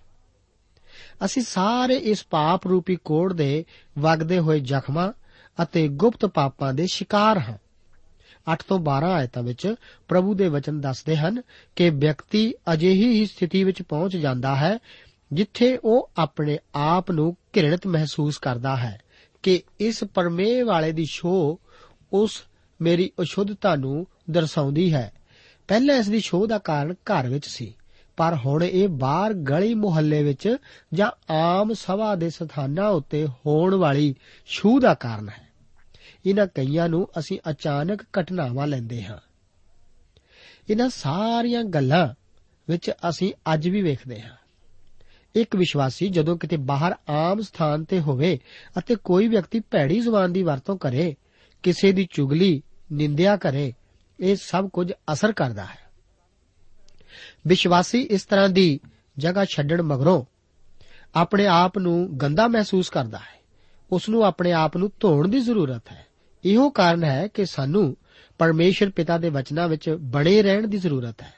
ਅਸੀਂ 1.24 1.42
ਸਾਰੇ 1.42 1.94
ਇਸ 1.94 2.26
ਪਾਪ 2.30 2.66
ਰੂਪੀ 2.66 2.96
ਕੋੜ 2.96 3.32
ਦੇ 3.32 3.64
ਵਗਦੇ 3.98 4.38
ਹੋਏ 4.38 4.60
ਜ਼ਖਮਾਂ 4.60 5.12
ਅਤੇ 5.62 5.88
ਗੁਪਤ 5.88 6.26
ਪਾਪਾਂ 6.26 6.74
ਦੇ 6.74 6.86
ਸ਼ਿਕਾਰ 6.86 7.38
ਹਾਂ। 7.38 7.58
8 8.52 8.56
ਤੋਂ 8.68 8.78
12 8.78 9.10
ਆਇਤਾਂ 9.12 9.42
ਵਿੱਚ 9.42 9.74
ਪ੍ਰਭੂ 10.08 10.34
ਦੇ 10.34 10.48
ਵਚਨ 10.48 10.80
ਦੱਸਦੇ 10.80 11.16
ਹਨ 11.16 11.42
ਕਿ 11.76 11.90
ਵਿਅਕਤੀ 11.90 12.54
ਅਜਿਹੀ 12.72 13.04
ਹੀ 13.04 13.26
ਸਥਿਤੀ 13.26 13.64
ਵਿੱਚ 13.64 13.82
ਪਹੁੰਚ 13.82 14.16
ਜਾਂਦਾ 14.16 14.56
ਹੈ 14.56 14.78
ਜਿੱਥੇ 15.32 15.78
ਉਹ 15.84 16.10
ਆਪਣੇ 16.16 16.58
ਆਪ 16.74 17.10
ਨੂੰ 17.10 17.36
ਘਿਰਣਿਤ 17.56 17.86
ਮਹਿਸੂਸ 17.86 18.38
ਕਰਦਾ 18.38 18.76
ਹੈ 18.76 19.00
ਕਿ 19.42 19.62
ਇਸ 19.80 20.04
ਪਰਮੇਹ 20.04 20.64
ਵਾਲੇ 20.64 20.92
ਦੀ 20.92 21.04
ਛੋਹ 21.04 21.60
ਉਸ 22.12 22.42
ਮੇਰੀ 22.80 23.12
ਅਸ਼ੁੱਧਤਾ 23.22 23.76
ਨੂੰ 23.76 24.06
ਦਰਸਾਉਂਦੀ 24.30 24.94
ਹੈ। 24.94 25.12
ਪਹਿਲਾਂ 25.68 25.96
ਇਸ 25.96 26.08
ਦੀ 26.08 26.20
ਛੋਹ 26.20 26.46
ਦਾ 26.46 26.58
ਕਾਰਨ 26.58 26.92
ਘਰ 26.92 27.28
ਵਿੱਚ 27.28 27.48
ਸੀ। 27.48 27.74
ਪਰ 28.16 28.36
ਹੁਣ 28.46 28.64
ਇਹ 28.64 28.88
ਬਾਹਰ 28.88 29.34
ਗਲੀ 29.34 29.74
ਮੁਹੱਲੇ 29.74 30.22
ਵਿੱਚ 30.22 30.56
ਜਾਂ 30.94 31.32
ਆਮ 31.32 31.72
ਸਭਾ 31.72 32.14
ਦੇ 32.14 32.30
ਸਥਾਨਾਂ 32.30 32.88
ਉੱਤੇ 32.88 33.26
ਹੋਣ 33.46 33.74
ਵਾਲੀ 33.74 34.14
ਛੂਹ 34.46 34.80
ਦਾ 34.80 34.94
ਕਾਰਨ 34.94 35.28
ਹੈ। 35.28 35.48
ਇਹਨਾਂ 36.26 36.46
ਕਈਆਂ 36.46 36.88
ਨੂੰ 36.88 37.08
ਅਸੀਂ 37.18 37.38
ਅਚਾਨਕ 37.50 38.02
ਘਟਨਾਵਾਂ 38.02 38.66
ਲੈਂਦੇ 38.66 39.04
ਹਾਂ। 39.04 39.18
ਇਹਨਾਂ 40.70 40.88
ਸਾਰੀਆਂ 40.88 41.64
ਗੱਲਾਂ 41.64 42.08
ਵਿੱਚ 42.68 42.90
ਅਸੀਂ 42.90 43.32
ਅੱਜ 43.54 43.68
ਵੀ 43.68 43.82
ਵੇਖਦੇ 43.82 44.20
ਹਾਂ। 44.20 44.36
ਇੱਕ 45.34 45.56
ਵਿਸ਼ਵਾਸੀ 45.56 46.08
ਜਦੋਂ 46.08 46.38
ਕਿਤੇ 46.38 46.56
ਬਾਹਰ 46.56 46.94
ਆਮ 47.08 47.40
ਸਥਾਨ 47.40 47.84
ਤੇ 47.84 48.00
ਹੋਵੇ 48.00 48.38
ਅਤੇ 48.78 48.94
ਕੋਈ 48.94 49.28
ਵਿਅਕਤੀ 49.28 49.60
ਭੈੜੀ 49.60 50.00
ਜ਼ੁਬਾਨ 50.00 50.32
ਦੀ 50.32 50.42
ਵਰਤੋਂ 50.42 50.76
ਕਰੇ, 50.76 51.16
ਕਿਸੇ 51.62 51.92
ਦੀ 51.92 52.08
ਚੁਗਲੀ, 52.14 52.62
ਨਿੰਦਿਆ 52.92 53.36
ਕਰੇ, 53.36 53.72
ਇਹ 54.20 54.36
ਸਭ 54.36 54.68
ਕੁਝ 54.68 54.92
ਅਸਰ 55.12 55.32
ਕਰਦਾ 55.32 55.64
ਹੈ। 55.64 55.81
ਵਿਸ਼ਵਾਸੀ 57.46 58.00
ਇਸ 58.00 58.24
ਤਰ੍ਹਾਂ 58.24 58.48
ਦੀ 58.48 58.80
ਜਗ੍ਹਾ 59.18 59.44
ਛੱਡਣ 59.44 59.82
ਮਗਰੋਂ 59.82 60.24
ਆਪਣੇ 61.14 61.46
ਆਪ 61.46 61.78
ਨੂੰ 61.78 62.18
ਗੰਦਾ 62.18 62.48
ਮਹਿਸੂਸ 62.48 62.88
ਕਰਦਾ 62.88 63.18
ਹੈ। 63.18 63.42
ਉਸ 63.92 64.08
ਨੂੰ 64.08 64.22
ਆਪਣੇ 64.22 64.52
ਆਪ 64.52 64.76
ਨੂੰ 64.76 64.92
ਧੋਣ 65.00 65.28
ਦੀ 65.28 65.40
ਜ਼ਰੂਰਤ 65.40 65.82
ਹੈ। 65.92 66.06
ਇਹੋ 66.44 66.70
ਕਾਰਨ 66.70 67.04
ਹੈ 67.04 67.26
ਕਿ 67.26 67.46
ਸਾਨੂੰ 67.46 67.96
ਪਰਮੇਸ਼ਰ 68.38 68.90
ਪਿਤਾ 68.90 69.18
ਦੇ 69.18 69.28
ਵਚਨਾਂ 69.30 69.68
ਵਿੱਚ 69.68 69.96
ਬਣੇ 70.00 70.42
ਰਹਿਣ 70.42 70.68
ਦੀ 70.68 70.78
ਜ਼ਰੂਰਤ 70.78 71.22
ਹੈ। 71.22 71.34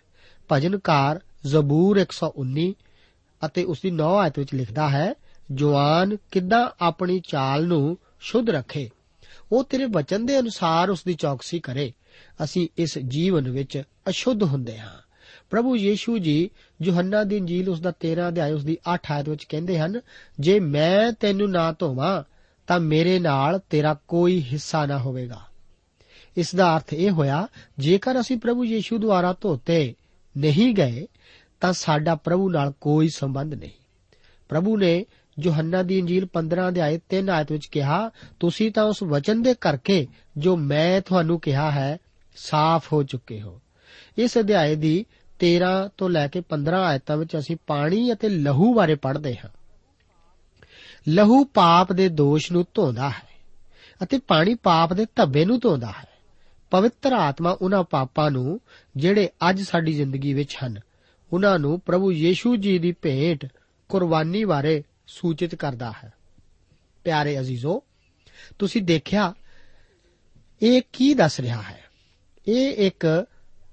ਭਜਨਕਾਰ 0.53 1.21
ਜ਼ਬੂਰ 1.47 1.97
119 1.97 2.75
ਅਤੇ 3.47 3.65
ਉਸ 3.65 3.81
ਦੀ 3.83 3.91
9 3.91 4.17
ਆਇਤ 4.17 4.39
ਵਿੱਚ 4.39 4.55
ਲਿਖਦਾ 4.55 4.89
ਹੈ, 4.89 5.15
ਜਵਾਨ, 5.53 6.17
ਕਿੱਦਾਂ 6.17 6.71
ਆਪਣੀ 6.81 7.21
ਚਾਲ 7.21 7.67
ਨੂੰ 7.67 7.99
ਸ਼ੁੱਧ 8.21 8.51
ਰੱਖੇ? 8.51 8.91
ਉਹ 9.53 9.65
ਤੇਰੇ 9.65 9.85
ਵਚਨ 9.85 10.27
ਦੇ 10.27 10.39
ਅਨੁਸਾਰ 10.39 10.91
ਉਸ 10.91 11.05
ਦੀ 11.05 11.15
ਚੌਕਸੀ 11.15 11.61
ਕਰੇ। 11.61 11.93
ਅਸੀਂ 12.45 12.69
ਇਸ 12.79 12.99
ਜੀਵਨ 12.99 13.51
ਵਿੱਚ 13.51 13.83
ਅਸ਼ੁੱਧ 14.09 14.43
ਹੁੰਦੇ 14.43 14.79
ਹਾਂ। 14.79 15.04
ਪ੍ਰਭੂ 15.51 15.77
ਯੀਸ਼ੂ 15.77 16.19
ਜੀ 16.19 16.51
ਯੋਹੰਨਾ 16.83 17.25
ਦੀ 17.25 17.37
ਇੰਜੀਲ 17.37 17.69
ਉਸ 17.69 17.81
ਦਾ 17.81 17.93
13 18.01 18.29
ਅਧਿਆਇ 18.29 18.53
ਉਸ 18.53 18.65
ਦੀ 18.65 18.79
8 18.95 19.13
ਆਇਤ 19.13 19.29
ਵਿੱਚ 19.29 19.45
ਕਹਿੰਦੇ 19.45 19.79
ਹਨ, 19.79 20.01
ਜੇ 20.41 20.61
ਮੈਂ 20.61 21.13
ਤੈਨੂੰ 21.13 21.51
ਨਾ 21.51 21.75
ਧੋਵਾਂ, 21.79 22.23
ਤਾਂ 22.67 22.81
ਮੇਰੇ 22.81 23.19
ਨਾਲ 23.19 23.61
ਤੇਰਾ 23.71 23.95
ਕੋਈ 24.09 24.43
ਹਿੱਸਾ 24.43 24.87
ਨਾ 24.87 24.99
ਹੋਵੇਗਾ। 24.99 25.41
ਇਸ 26.37 26.55
ਦਾ 26.55 26.77
ਅਰਥ 26.77 26.93
ਇਹ 26.93 27.11
ਹੋਇਆ, 27.11 27.49
ਜੇਕਰ 27.79 28.21
ਅਸੀਂ 28.21 28.37
ਪ੍ਰਭੂ 28.37 28.65
ਯੀਸ਼ੂ 28.65 28.99
ਦੁਆਰਾ 28.99 29.35
ਧੋਤੇ 29.41 29.95
ਨਹੀਂ 30.37 30.75
ਗਏ, 30.75 31.07
ਤਾਂ 31.61 31.73
ਸਾਡਾ 31.73 32.15
ਪ੍ਰਭੂ 32.15 32.51
ਨਾਲ 32.51 32.73
ਕੋਈ 32.81 33.09
ਸੰਬੰਧ 33.09 33.55
ਨਹੀਂ। 33.55 33.71
ਪ੍ਰਭੂ 34.49 34.77
ਨੇ 34.77 35.07
ਯੋਹੰਨਾ 35.41 35.83
ਦੀ 35.83 35.99
ਇੰਜੀਲ 35.99 36.27
15 36.27 36.69
ਅਧਿਆਇ 36.69 36.99
3 37.09 37.31
ਆਇਤ 37.31 37.53
ਵਿੱਚ 37.53 37.67
ਕਿਹਾ, 37.67 38.11
ਤੁਸੀਂ 38.41 38.73
ਤਾਂ 38.73 38.85
ਉਸ 38.85 39.03
ਵਚਨ 39.03 39.43
ਦੇ 39.43 39.55
ਕਰਕੇ 39.61 40.07
ਜੋ 40.37 40.57
ਮੈਂ 40.57 41.01
ਤੁਹਾਨੂੰ 41.01 41.41
ਕਿਹਾ 41.41 41.71
ਹੈ, 41.71 41.99
ਸਾਫ਼ 42.37 42.93
ਹੋ 42.93 43.03
ਚੁੱਕੇ 43.03 43.41
ਹੋ। 43.41 43.61
ਇਸ 44.19 44.39
ਅਧਿਆਇ 44.39 44.77
ਦੀ 44.77 45.07
13 45.39 45.91
ਤੋਂ 45.99 46.11
ਲੈ 46.11 46.29
ਕੇ 46.29 46.41
15 46.41 46.83
ਆਇਤਾਂ 46.83 47.17
ਵਿੱਚ 47.17 47.39
ਅਸੀਂ 47.39 47.57
ਪਾਣੀ 47.67 48.13
ਅਤੇ 48.13 48.29
ਲਹੂ 48.29 48.75
ਬਾਰੇ 48.75 48.95
ਪੜ੍ਹਦੇ 48.95 49.37
ਹਾਂ। 49.37 49.51
ਲਹੂ 51.09 51.45
ਪਾਪ 51.45 51.93
ਦੇ 51.93 52.09
ਦੋਸ਼ 52.09 52.53
ਨੂੰ 52.53 52.67
ਧੋਂਦਾ 52.75 53.11
ਹੈ 53.11 53.29
ਅਤੇ 54.03 54.19
ਪਾਣੀ 54.19 54.55
ਪਾਪ 54.55 54.93
ਦੇ 54.93 55.07
ਧੱਬੇ 55.17 55.45
ਨੂੰ 55.45 55.59
ਧੋਂਦਾ 55.59 55.87
ਹੈ। 55.87 56.09
ਪਵਿੱਤਰ 56.71 57.13
ਆਤਮਾ 57.13 57.51
ਉਹਨਾਂ 57.51 57.85
ਪਾਪਾਂ 57.85 58.31
ਨੂੰ 58.31 58.61
ਜਿਹੜੇ 58.97 59.29
ਅੱਜ 59.51 59.63
ਸਾਡੀ 59.63 59.93
ਜ਼ਿੰਦਗੀ 59.93 60.35
ਵਿੱਚ 60.35 60.57
ਹਨ, 60.67 60.81
ਉਹਨਾਂ 61.33 61.59
ਨੂੰ 61.59 61.81
ਪ੍ਰਭੂ 61.81 62.13
ਯੀਸ਼ੂ 62.13 62.57
ਜੀ 62.57 62.79
ਦੀ 62.79 62.93
ਭੇਟ 62.93 63.47
ਕੁਰਬਾਨੀ 63.89 64.45
ਬਾਰੇ 64.45 64.83
ਸੂਚਿਤ 65.07 65.55
ਕਰਦਾ 65.55 65.93
ਹੈ। 66.05 66.13
ਪਿਆਰੇ 67.05 67.41
ਅਜ਼ੀਜ਼ੋ, 67.41 67.83
ਤੁਸੀਂ 68.59 68.83
ਦੇਖਿਆ 68.83 69.35
ਇਹ 70.63 70.83
ਕੀ 70.93 71.15
ਦੱਸ 71.15 71.41
ਰਿਹਾ 71.41 71.63
ਹੈ? 71.63 71.85
ਇਹ 72.49 72.87
ਇੱਕ 72.87 73.27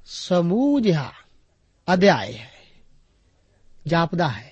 ਸਮੂਹ 0.05 0.81
ਜਿਹਾ 0.81 1.11
ਅਧਿਆਇ 1.87 2.33
ਹੈ, 2.33 2.49
ਜਾਪਦਾ 3.87 4.27
ਹੈ 4.27 4.51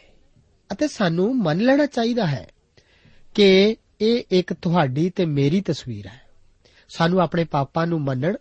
ਅਤੇ 0.72 0.88
ਸਾਨੂੰ 0.88 1.36
ਮੰਨ 1.38 1.60
ਲੈਣਾ 1.60 1.86
ਚਾਹੀਦਾ 1.86 2.26
ਹੈ 2.26 2.48
ਕਿ 3.36 3.76
ਇਹ 4.02 4.24
ਇੱਕ 4.32 4.54
ਤੁਹਾਡੀ 4.54 5.10
ਤੇ 5.10 5.26
ਮੇਰੀ 5.26 5.62
ਤਸਵੀਰ 5.62 6.08
ਹੈ। 6.08 6.22
ਸਾਨੂੰ 6.90 7.20
ਆਪਣੇ 7.20 7.44
ਪਾਪਾਂ 7.44 7.88
ਨੂੰ 7.88 8.02
ਮੰਨਣ 8.02 8.36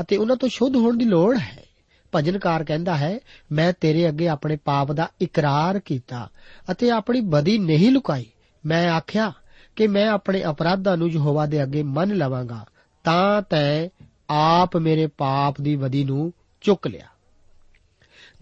ਅਤੇ 0.00 0.16
ਉਹਨਾਂ 0.16 0.36
ਤੋਂ 0.36 0.48
ਸ਼ੁੱਧ 0.48 0.76
ਹੋਣ 0.76 0.96
ਦੀ 0.96 1.04
ਲੋੜ 1.04 1.36
ਹੈ। 1.38 1.64
ਭਜਨਕਾਰ 2.12 2.64
ਕਹਿੰਦਾ 2.64 2.96
ਹੈ, 2.96 3.18
ਮੈਂ 3.52 3.72
ਤੇਰੇ 3.80 4.08
ਅੱਗੇ 4.08 4.28
ਆਪਣੇ 4.28 4.56
ਪਾਪ 4.56 4.92
ਦਾ 4.92 5.08
ਇਕਰਾਰ 5.20 5.78
ਕੀਤਾ 5.78 6.28
ਅਤੇ 6.70 6.90
ਆਪਣੀ 6.90 7.20
ਬਦੀ 7.20 7.58
ਨਹੀਂ 7.58 7.90
ਲੁਕਾਈ। 7.90 8.26
ਮੈਂ 8.66 8.90
ਆਖਿਆ 8.90 9.32
ਕਿ 9.76 9.86
ਮੈਂ 9.86 10.08
ਆਪਣੇ 10.08 10.42
ਅਪਰਾਧਾਂ 10.44 10.96
ਨੂੰ 10.96 11.08
ਯਹੋਵਾ 11.10 11.46
ਦੇ 11.46 11.62
ਅੱਗੇ 11.62 11.82
ਮੰਨ 11.82 12.14
ਲਵਾਂਗਾ 12.14 12.64
ਤਾਂ 13.04 13.42
ਤੈ 13.42 13.88
ਆਪ 14.30 14.76
ਮੇਰੇ 14.76 15.06
ਪਾਪ 15.06 15.60
ਦੀ 15.60 15.76
ਬਦੀ 15.76 16.04
ਨੂੰ 16.04 16.32
ਚੁੱਕ 16.60 16.86
ਲਿਆ। 16.86 17.09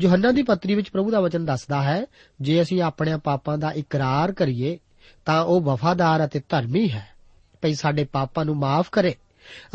ਯੋਹੰਨਾ 0.00 0.32
ਦੀ 0.32 0.42
ਪੱਤਰੀ 0.42 0.74
ਵਿੱਚ 0.74 0.90
ਪ੍ਰਭੂ 0.90 1.10
ਦਾ 1.10 1.20
ਵਚਨ 1.20 1.44
ਦੱਸਦਾ 1.44 1.82
ਹੈ, 1.82 2.06
ਜੇ 2.40 2.62
ਅਸੀਂ 2.62 2.82
ਆਪਣੇ 2.82 3.16
ਪਾਪਾਂ 3.16 3.58
ਦਾ 3.58 3.70
ਇਕਰਾਰ 3.72 4.32
ਕਰੀਏ, 4.32 4.78
ਤਾਂ 5.24 5.44
ਉਹ 5.44 5.60
ਵਫਾਦਾਰ 5.60 6.24
ਅਤੇ 6.24 6.42
ਧਰਮੀ 6.48 6.90
ਹੈ। 6.90 7.08
ਭਈ 7.62 7.74
ਸਾਡੇ 7.74 8.04
ਪਾਪਾਂ 8.04 8.44
ਨੂੰ 8.44 8.56
ਮਾਫ 8.56 8.90
ਕਰੇ 8.90 9.14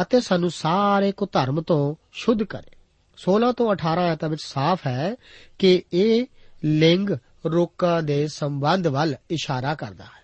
ਅਤੇ 0.02 0.22
ਸਾਨੂੰ 0.22 0.52
ਸਾਰੇ 0.52 1.12
ਕੋ 1.12 1.28
ਧਰਮ 1.32 1.62
ਤੋਂ 1.62 1.96
ਸ਼ੁੱਧ 2.12 2.44
ਕਰੇ। 2.44 2.72
16 3.18 3.52
ਤੋਂ 3.52 3.72
18 3.72 4.00
ਆਇਤਾਂ 4.00 4.30
ਵਿੱਚ 4.30 4.42
ਸਾਫ਼ 4.46 4.88
ਹੈ 4.88 5.16
ਕਿ 5.60 5.84
ਇਹ 5.94 6.26
ਲਿੰਗ 6.64 7.10
ਰੋਕਾਂ 7.46 8.04
ਦੇ 8.04 8.28
ਸੰਬੰਧ 8.28 8.88
ਵੱਲ 8.88 9.16
ਇਸ਼ਾਰਾ 9.32 9.76
ਕਰਦਾ 9.76 10.04
ਹੈ। 10.04 10.24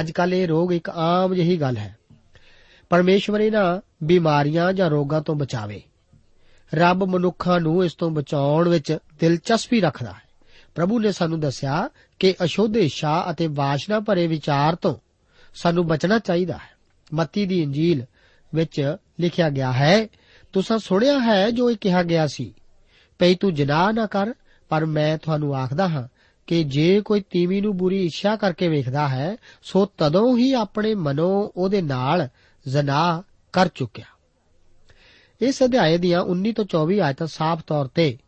ਅੱਜ 0.00 0.10
ਕੱਲ 0.10 0.34
ਇਹ 0.34 0.48
ਰੋਗ 0.48 0.72
ਇੱਕ 0.72 0.90
ਆਮ 0.90 1.34
ਜਿਹੀ 1.34 1.56
ਗੱਲ 1.56 1.76
ਹੈ। 1.76 1.98
ਪਰਮੇਸ਼ਵਰ 2.90 3.40
ਇਹਨਾਂ 3.40 3.80
ਬਿਮਾਰੀਆਂ 4.04 4.72
ਜਾਂ 4.72 4.90
ਰੋਗਾਂ 4.90 5.20
ਤੋਂ 5.20 5.34
ਬਚਾਵੇ। 5.34 5.82
ਰੱਬ 6.74 7.04
ਮਨੁੱਖਾਂ 7.04 7.60
ਨੂੰ 7.60 7.84
ਇਸ 7.84 7.94
ਤੋਂ 7.94 8.10
ਬਚਾਉਣ 8.10 8.68
ਵਿੱਚ 8.68 8.98
ਦਿਲਚਸਪੀ 9.20 9.80
ਰੱਖਦਾ 9.80 10.12
ਹੈ। 10.12 10.22
ਪ੍ਰਭੂ 10.74 11.00
ਨੇ 11.00 11.12
ਸਾਨੂੰ 11.12 11.40
ਦੱਸਿਆ 11.40 11.90
ਕਿ 12.18 12.34
ਅਸ਼ੁੱਧ 12.44 12.76
ਇੱਛਾ 12.76 13.26
ਅਤੇ 13.30 13.46
ਵਾਸ਼ਨਾ 13.46 14.00
ਭਰੇ 14.00 14.26
ਵਿਚਾਰ 14.26 14.74
ਤੋਂ 14.74 14.94
ਸਾਨੂੰ 15.54 15.86
ਬਚਣਾ 15.86 16.18
ਚਾਹੀਦਾ 16.18 16.54
ਹੈ। 16.54 16.70
ਮੱਤੀ 17.14 17.46
ਦੀ 17.46 17.62
ਇੰਜੀਲ 17.62 18.04
ਵਿੱਚ 18.54 18.96
ਲਿਖਿਆ 19.20 19.50
ਗਿਆ 19.50 19.72
ਹੈ, 19.72 20.06
ਤੁਸੀਂ 20.52 20.78
ਸੁਣਿਆ 20.78 21.18
ਹੈ 21.18 21.50
ਜੋ 21.50 21.70
ਇਹ 21.70 21.76
ਕਿਹਾ 21.76 22.02
ਗਿਆ 22.02 22.26
ਸੀ 22.26 22.54
ਪਈ 23.18 23.34
ਤੂੰ 23.34 23.54
ਜਨਾਹ 23.54 23.92
ਨਾ 23.92 24.06
ਕਰ, 24.06 24.32
ਪਰ 24.68 24.86
ਮੈਂ 24.86 25.18
ਤੁਹਾਨੂੰ 25.18 25.56
ਆਖਦਾ 25.56 25.88
ਹਾਂ 25.88 26.08
ਕਿ 26.46 26.64
ਜੇ 26.64 27.00
ਕੋਈ 27.00 27.20
ਤੀਵੀ 27.20 27.60
ਨੂੰ 27.60 27.76
ਬੁਰੀ 27.76 28.06
ਇੱਛਾ 28.06 28.36
ਕਰਕੇ 28.36 28.68
ਵੇਖਦਾ 28.68 29.08
ਹੈ, 29.08 29.36
ਸੋ 29.62 29.86
ਤਦੋਂ 29.98 30.38
ਹੀ 30.38 30.52
ਆਪਣੇ 30.52 30.94
ਮਨੋਂ 30.94 31.50
ਉਹਦੇ 31.56 31.82
ਨਾਲ 31.82 32.28
ਜ਼ਨਾਹ 32.68 33.22
ਕਰ 33.52 33.68
ਚੁੱਕਿਆ। 33.74 34.04
ਇਸ 35.42 35.62
ਅਧਿਆਏ 35.62 35.98
ਦੀਆਂ 35.98 36.24
19 36.24 36.52
ਤੋਂ 36.52 36.64
24 36.64 37.00
ਆਇਤਾਂ 37.00 37.26
ਸਾਫ਼ 37.26 37.64
ਤੌਰ 37.66 37.86
ਤੇ 37.86 38.18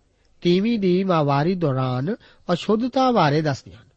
ਤੀਵੀਂ 0.41 0.79
ਦੀ 0.79 1.05
ਮਾਵਾਰੀ 1.05 1.55
ਦੌਰਾਨ 1.55 2.15
ਅਸ਼ੁੱਧਤਾ 2.53 3.11
ਬਾਰੇ 3.11 3.43
ਦੱਸਦੀਆਂ 3.43 3.79
ਹਨ। 3.79 3.89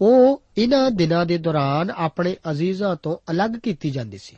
ਉਹ 0.00 0.42
ਇਹਨਾਂ 0.58 0.90
ਦਿਨਾਂ 0.90 1.26
ਦੇ 1.26 1.38
ਦੌਰਾਨ 1.38 1.90
ਆਪਣੇ 1.96 2.36
ਅਜ਼ੀਜ਼ਾਂ 2.50 2.96
ਤੋਂ 2.96 3.16
ਅਲੱਗ 3.30 3.50
ਕੀਤੀ 3.50 3.90
ਜਾਂਦੀ 3.90 4.18
ਸੀ। 4.18 4.36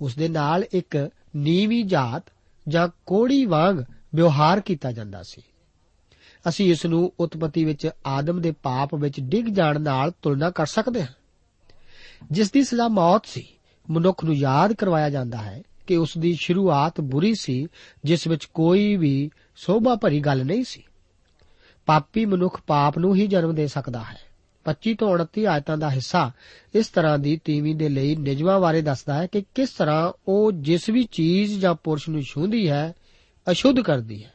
ਉਸ 0.00 0.14
ਦੇ 0.14 0.28
ਨਾਲ 0.28 0.64
ਇੱਕ 0.72 1.10
ਨੀਵੀਂ 1.36 1.84
ਜਾਤ 1.84 2.22
ਜਾਂ 2.68 2.88
ਕੋੜੀ 3.06 3.44
ਵਾਂਗ 3.44 3.78
ਵਿਵਹਾਰ 4.14 4.60
ਕੀਤਾ 4.60 4.92
ਜਾਂਦਾ 4.92 5.22
ਸੀ। 5.22 5.42
ਅਸੀਂ 6.48 6.70
ਇਸ 6.70 6.86
ਨੂੰ 6.86 7.12
ਉਤਪਤੀ 7.20 7.64
ਵਿੱਚ 7.64 7.90
ਆਦਮ 8.06 8.40
ਦੇ 8.40 8.50
ਪਾਪ 8.50 8.94
ਵਿੱਚ 8.94 9.20
ਡਿੱਗ 9.20 9.46
ਜਾਣ 9.46 9.80
ਨਾਲ 9.80 10.12
ਤੁਲਨਾ 10.22 10.50
ਕਰ 10.50 10.66
ਸਕਦੇ 10.66 11.02
ਹਾਂ। 11.02 11.12
ਜਿਸ 12.32 12.52
ਦੀ 12.52 12.62
ਸਜ਼ਾ 12.64 12.88
ਮੌਤ 12.88 13.26
ਸੀ, 13.26 13.46
ਮਨੁੱਖ 13.90 14.24
ਨੂੰ 14.24 14.34
ਯਾਦ 14.34 14.72
ਕਰਵਾਇਆ 14.72 15.10
ਜਾਂਦਾ 15.10 15.38
ਹੈ 15.38 15.62
ਕਿ 15.88 15.96
ਉਸ 15.96 16.18
ਦੀ 16.18 16.34
ਸ਼ੁਰੂਆਤ 16.40 17.00
ਬੁਰੀ 17.00 17.34
ਸੀ, 17.34 17.66
ਜਿਸ 18.04 18.26
ਵਿੱਚ 18.26 18.44
ਕੋਈ 18.44 18.96
ਵੀ 18.96 19.30
ਸੋਭਾ 19.56 19.94
ਭਰੀ 19.94 20.20
ਗੱਲ 20.20 20.44
ਨਹੀਂ 20.44 20.64
ਸੀ। 20.64 20.82
ਪਾਪੀ 21.86 22.24
ਮਨੁੱਖ 22.24 22.60
ਪਾਪ 22.66 22.98
ਨੂੰ 22.98 23.16
ਹੀ 23.16 23.26
ਜਨਮ 23.26 23.54
ਦੇ 23.54 23.66
ਸਕਦਾ 23.66 24.00
ਹੈ। 24.00 24.18
25 24.64 24.94
ਤੋਂ 24.94 25.12
29 25.12 25.46
ਆਇਤਾਂ 25.46 25.78
ਦਾ 25.78 25.90
ਹਿੱਸਾ 25.90 26.32
ਇਸ 26.74 26.88
ਤਰ੍ਹਾਂ 26.88 27.18
ਦੀ 27.18 27.40
ਤੀਵੀਂ 27.44 27.76
ਦੇ 27.76 27.88
ਲਈ 27.88 28.16
ਨਿਜਮਾਂ 28.16 28.60
ਬਾਰੇ 28.60 28.82
ਦੱਸਦਾ 28.82 29.14
ਹੈ 29.14 29.26
ਕਿ 29.26 29.42
ਕਿਸ 29.54 29.68
ਤਰ੍ਹਾਂ 29.68 30.12
ਉਹ 30.28 30.52
ਜਿਸ 30.52 30.88
ਵੀ 30.88 31.04
ਚੀਜ਼ 31.04 31.60
ਜਾਂ 31.60 31.74
ਪੁਰਸ਼ 31.74 32.08
ਨੂੰ 32.08 32.22
ਛੂੰਹਦੀ 32.22 32.68
ਹੈ, 32.68 32.94
ਅਸ਼ੁੱਧ 33.50 33.80
ਕਰਦੀ 33.80 34.24
ਹੈ। 34.24 34.32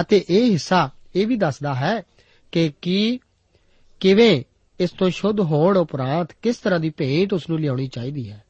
ਅਤੇ 0.00 0.24
ਇਹ 0.30 0.50
ਹਿੱਸਾ 0.50 0.90
ਇਹ 1.16 1.26
ਵੀ 1.26 1.36
ਦੱਸਦਾ 1.36 1.74
ਹੈ 1.74 2.02
ਕਿ 2.52 2.72
ਕੀ, 2.82 3.20
ਕਿਵੇਂ 4.00 4.44
ਇਸ 4.80 4.90
ਤੋਂ 4.90 5.10
ਸ਼ੁੱਧ 5.10 5.40
ਹੋਣ 5.40 5.76
ਉਪਰੰਤ 5.76 6.28
ਕਿਸ 6.42 6.56
ਤਰ੍ਹਾਂ 6.56 6.80
ਦੀ 6.80 6.90
ਭੇਟ 6.90 7.32
ਉਸ 7.32 7.48
ਨੂੰ 7.50 7.60
ਲਿਆਉਣੀ 7.60 7.88
ਚਾਹੀਦੀ 7.88 8.30
ਹੈ। 8.30 8.44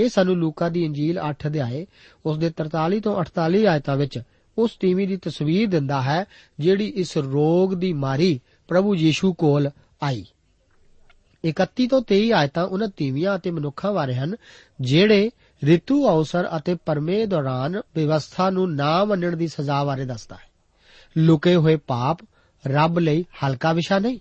ਇਹ 0.00 0.08
ਸਾਨੂੰ 0.08 0.36
ਲੂਕਾ 0.36 0.68
ਦੀ 0.68 0.84
ਇੰਜੀਲ 0.84 1.18
8 1.18 1.46
ਅਧਿਆਏ, 1.46 1.86
ਉਸ 2.26 2.38
ਦੇ 2.38 2.50
43 2.50 3.00
ਤੋਂ 3.00 3.16
48 3.16 3.66
ਆਇਤਾਂ 3.66 3.96
ਵਿੱਚ 3.96 4.22
ਉਸ 4.58 4.76
ਤੀਵੀਂ 4.80 5.08
ਦੀ 5.08 5.16
ਤਸਵੀਰ 5.16 5.68
ਦਿੰਦਾ 5.68 6.02
ਹੈ, 6.02 6.24
ਜਿਹੜੀ 6.58 6.92
ਇਸ 6.96 7.16
ਰੋਗ 7.16 7.74
ਦੀ 7.74 7.92
ਮਾਰੀ 7.92 8.40
ਪ੍ਰਭੂ 8.68 8.94
ਯੀਸ਼ੂ 8.94 9.32
ਕੋਲ 9.32 9.70
ਆਈ। 10.02 10.24
31 11.44 11.86
ਤੋਂ 11.86 12.00
23 12.00 12.32
ਆਇਤਾਂ 12.32 12.64
ਉਹਨਾਂ 12.64 12.88
ਤੀਵੀਆਂ 12.96 13.36
ਅਤੇ 13.36 13.50
ਮਨੁੱਖਾਂ 13.50 13.92
ਬਾਰੇ 13.92 14.14
ਹਨ, 14.14 14.34
ਜਿਹੜੇ 14.80 15.30
ਰਿਤੂ 15.64 16.08
ਅਵਸਰ 16.08 16.48
ਅਤੇ 16.56 16.74
ਪਰਮੇ 16.74 17.26
ਦੌਰਾਨ 17.26 17.80
ਵਿਵਸਥਾ 17.94 18.50
ਨੂੰ 18.50 18.74
ਨਾ 18.74 19.04
ਮੰਨਣ 19.04 19.36
ਦੀ 19.36 19.48
ਸਜ਼ਾ 19.48 19.84
ਬਾਰੇ 19.84 20.04
ਦੱਸਦਾ 20.04 20.36
ਹੈ। 20.36 20.48
ਲੁਕੇ 21.18 21.56
ਹੋਏ 21.56 21.76
ਪਾਪ 21.76 22.18
ਰੱਬ 22.66 22.98
ਲਈ 22.98 23.24
ਹਲਕਾ 23.44 23.72
ਵਿਸ਼ਾ 23.72 23.98
ਨਹੀਂ, 23.98 24.18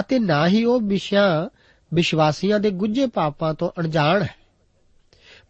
ਅਤੇ 0.00 0.18
ਨਾ 0.18 0.46
ਹੀ 0.48 0.64
ਉਹ 0.64 0.80
ਵਿਸ਼ਾ 0.80 1.48
ਵਿਸ਼ਵਾਸੀਆਂ 1.94 2.60
ਦੇ 2.60 2.70
ਗੁੱਝੇ 2.70 3.06
ਪਾਪਾਂ 3.06 3.54
ਤੋਂ 3.54 3.70
ਅਣਜਾਣ 3.78 4.22
ਹੈ। 4.22 4.41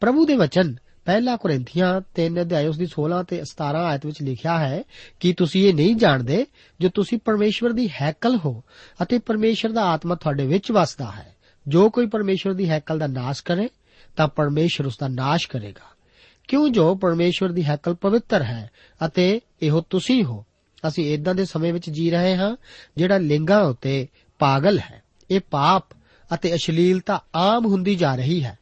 ਪ੍ਰਭੂ 0.03 0.27
ਦੇ 0.27 0.37
ਵਚਨ, 0.37 0.77
ਪਹਿਲਾ 1.05 1.37
ਕੋਰਿੰਥੀਆਂ 1.37 2.01
3 2.15 2.41
ਅਧਿਆਇ 2.41 2.67
ਉਸ 2.67 2.79
ਦੀ 2.79 2.87
16 2.87 3.23
ਤੇ 3.23 3.43
17 3.45 3.85
ਆਇਤ 3.85 4.07
ਵਿੱਚ 4.07 4.23
ਲਿਖਿਆ 4.23 4.59
ਹੈ 4.59 4.83
ਕਿ 5.21 5.33
ਤੁਸੀਂ 5.33 5.69
ਇਹ 5.69 5.75
ਨਹੀਂ 5.75 5.97
ਜਾਣਦੇ 5.97 6.47
ਜੋ 6.81 6.89
ਤੁਸੀਂ 6.89 7.19
ਪਰਮੇਸ਼ਵਰ 7.25 7.73
ਦੀ 7.73 7.91
ਹੈਕਲ 8.03 8.39
ਹੋ 8.45 8.63
ਅਤੇ 9.03 9.19
ਪਰਮੇਸ਼ਵਰ 9.19 9.73
ਦਾ 9.73 9.85
ਆਤਮਾ 9.85 10.15
ਤੁਹਾਡੇ 10.15 10.47
ਵਿੱਚ 10.47 10.73
ਵਸਦਾ 10.73 11.11
ਹੈ। 11.11 11.37
ਜੋ 11.69 11.91
ਕੋਈ 11.91 12.07
ਪਰਮੇਸ਼ਵਰ 12.07 12.55
ਦੀ 12.55 12.69
ਹੈਕਲ 12.69 12.99
ਦਾ 12.99 13.07
ਨਾਸ਼ 13.07 13.45
ਕਰੇ, 13.45 13.69
ਤਾਂ 14.17 14.29
ਪਰਮੇਸ਼ਵਰ 14.29 14.87
ਉਸ 14.87 14.97
ਦਾ 15.01 15.09
ਨਾਸ਼ 15.09 15.49
ਕਰੇਗਾ। 15.49 15.97
ਕਿਉਂ 16.49 16.69
ਜੋ 16.69 16.95
ਪਰਮੇਸ਼ਵਰ 16.95 17.49
ਦੀ 17.49 17.65
ਹੈਕਲ 17.65 17.95
ਪਵਿੱਤਰ 17.95 18.43
ਹੈ 18.43 18.71
ਅਤੇ 19.07 19.41
ਇਹੋ 19.63 19.85
ਤੁਸੀਂ 19.91 20.25
ਹੋ? 20.25 20.45
ਅਸੀਂ 20.89 21.15
ਇਦਾਂ 21.15 21.35
ਦੇ 21.35 21.45
ਸਮੇਂ 21.45 21.73
ਵਿੱਚ 21.73 21.91
ਜੀ 21.91 22.11
ਰਹੇ 22.11 22.37
ਹਾਂ 22.37 22.57
ਜਿਹੜਾ 22.97 23.19
ਲਿੰਗਾਂ 23.19 23.61
ਉੱਤੇ 23.61 24.09
ਪਾਗਲ 24.39 24.79
ਹੈ। 24.79 25.03
ਇਹ 25.31 25.41
ਪਾਪ 25.51 25.85
ਅਤੇ 26.35 26.55
ਅਸ਼ਲੀਲਤਾ 26.55 27.23
ਆਮ 27.37 27.67
ਹੁੰਦੀ 27.67 27.95
ਜਾ 27.95 28.15
ਰਹੀ 28.15 28.45
ਹੈ। 28.45 28.59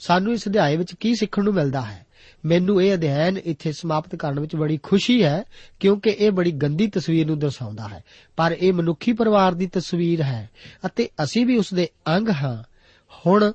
ਸਾਨੂੰ 0.00 0.32
ਇਸ 0.32 0.48
ਅਧਿਆਏ 0.48 0.76
ਵਿੱਚ 0.76 0.94
ਕੀ 0.94 1.14
ਸਿੱਖਣ 1.14 1.44
ਨੂੰ 1.44 1.54
ਮਿਲਦਾ 1.54 1.80
ਹੈ? 1.80 2.06
ਮੈਨੂੰ 2.44 2.82
ਇਹ 2.82 2.94
ਅਧਿਐਨ 2.94 3.38
ਇੱਥੇ 3.38 3.72
ਸਮਾਪਤ 3.72 4.16
ਕਰਨ 4.16 4.40
ਵਿੱਚ 4.40 4.56
ਬੜੀ 4.56 4.80
ਖੁਸ਼ੀ 4.82 5.24
ਹੈ, 5.24 5.44
ਕਿਉਂਕਿ 5.80 6.10
ਇਹ 6.10 6.30
ਬੜੀ 6.30 6.52
ਗੰਦੀ 6.52 6.86
ਤਸਵੀਰ 6.86 7.26
ਨੂੰ 7.26 7.38
ਦਰਸਾਉਂਦਾ 7.38 7.88
ਹੈ। 7.88 8.04
ਪਰ 8.36 8.56
ਇਹ 8.60 8.72
ਮਨੁੱਖੀ 8.72 9.12
ਪਰਿਵਾਰ 9.12 9.54
ਦੀ 9.54 9.66
ਤਸਵੀਰ 9.66 10.22
ਹੈ 10.22 10.50
ਅਤੇ 10.86 11.08
ਅਸੀਂ 11.24 11.46
ਵੀ 11.46 11.56
ਉਸ 11.56 11.74
ਦੇ 11.74 11.88
ਅੰਗ 12.08 12.28
ਹਾਂ। 12.28 12.62
ਹੁਣ 13.26 13.52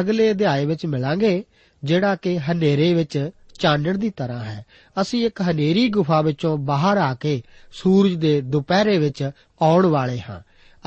ਅਗਲੇ 0.00 0.30
ਅਧਿਆਏ 0.30 0.66
ਵਿੱਚ 0.66 0.86
ਮਿਲਾਂਗੇ, 0.86 1.44
ਜਿਹੜਾ 1.84 2.16
ਕਿ 2.16 2.38
ਹਨੇਰੇ 2.38 2.94
ਵਿੱਚ 2.94 3.30
ਚਾਨਣ 3.58 3.98
ਦੀ 3.98 4.10
ਤਰ੍ਹਾਂ 4.10 4.44
ਹੈ। 4.44 4.66
ਅਸੀਂ 5.00 5.26
ਇੱਕ 5.26 5.42
ਹਨੇਰੀ 5.42 5.88
ਗੁਫਾ 5.88 6.22
ਵਿੱਚੋਂ 6.22 6.58
ਬਾਹਰ 6.58 6.98
ਆ 6.98 7.14
ਕੇ 7.14 7.42
ਸੂਰਜ 7.72 8.14
ਦੇ 8.14 8.40
ਦੁਪਹਿਰੇ 8.40 8.98
ਵਿੱਚ 8.98 9.30
ਆਉਣ 9.62 9.86
ਵਾਲੇ 9.86 10.20
ਹਾਂ। 10.30 10.40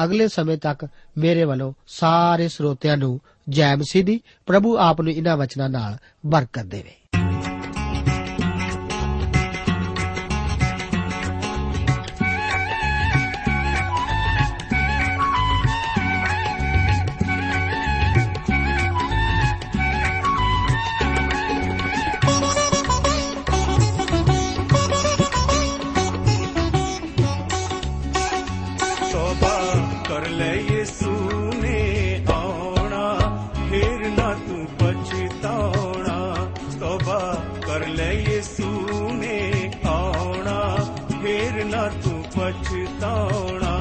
ਅਗਲੇ 0.03 0.27
ਸਮੇਂ 0.27 0.57
ਤੱਕ 0.57 0.87
ਮੇਰੇ 1.17 1.43
ਵੱਲੋਂ 1.43 1.73
ਸਾਰੇ 1.87 2.47
ਸਰੋਤਿਆਂ 2.47 2.97
ਨੂੰ 2.97 3.19
ਜੈ 3.49 3.75
ਮਸੀਹ 3.75 4.05
ਦੀ 4.05 4.21
ਪ੍ਰਭੂ 4.45 4.77
ਆਪ 4.77 5.01
ਨੂੰ 5.01 5.11
ਇਹਨਾਂ 5.11 5.37
ਵਚਨਾਂ 5.37 5.69
ਨਾਲ 5.69 5.97
ਬਰਕਤ 6.25 6.65
ਦੇਵੇ। 6.65 6.98
ਨਾ 41.79 41.87
ਤੂੰ 41.87 42.23
ਪਛਤਾਉਣਾ। 42.23 43.75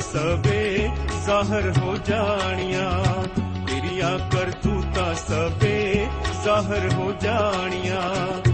ਸਵੇ 0.00 0.90
ਜ਼ਾਹਰ 1.24 1.72
ਹੋ 1.78 1.96
ਜਾਣੀਆਂ। 1.96 3.04
ਤੇਰੀਆਂ 3.66 4.18
ਕਰਤੂਤਾਂ 4.30 5.14
ਸਵੇ 5.14 6.06
ਜ਼ਾਹਰ 6.44 6.92
ਹੋ 6.94 7.12
ਜਾਣੀਆਂ। 7.20 8.45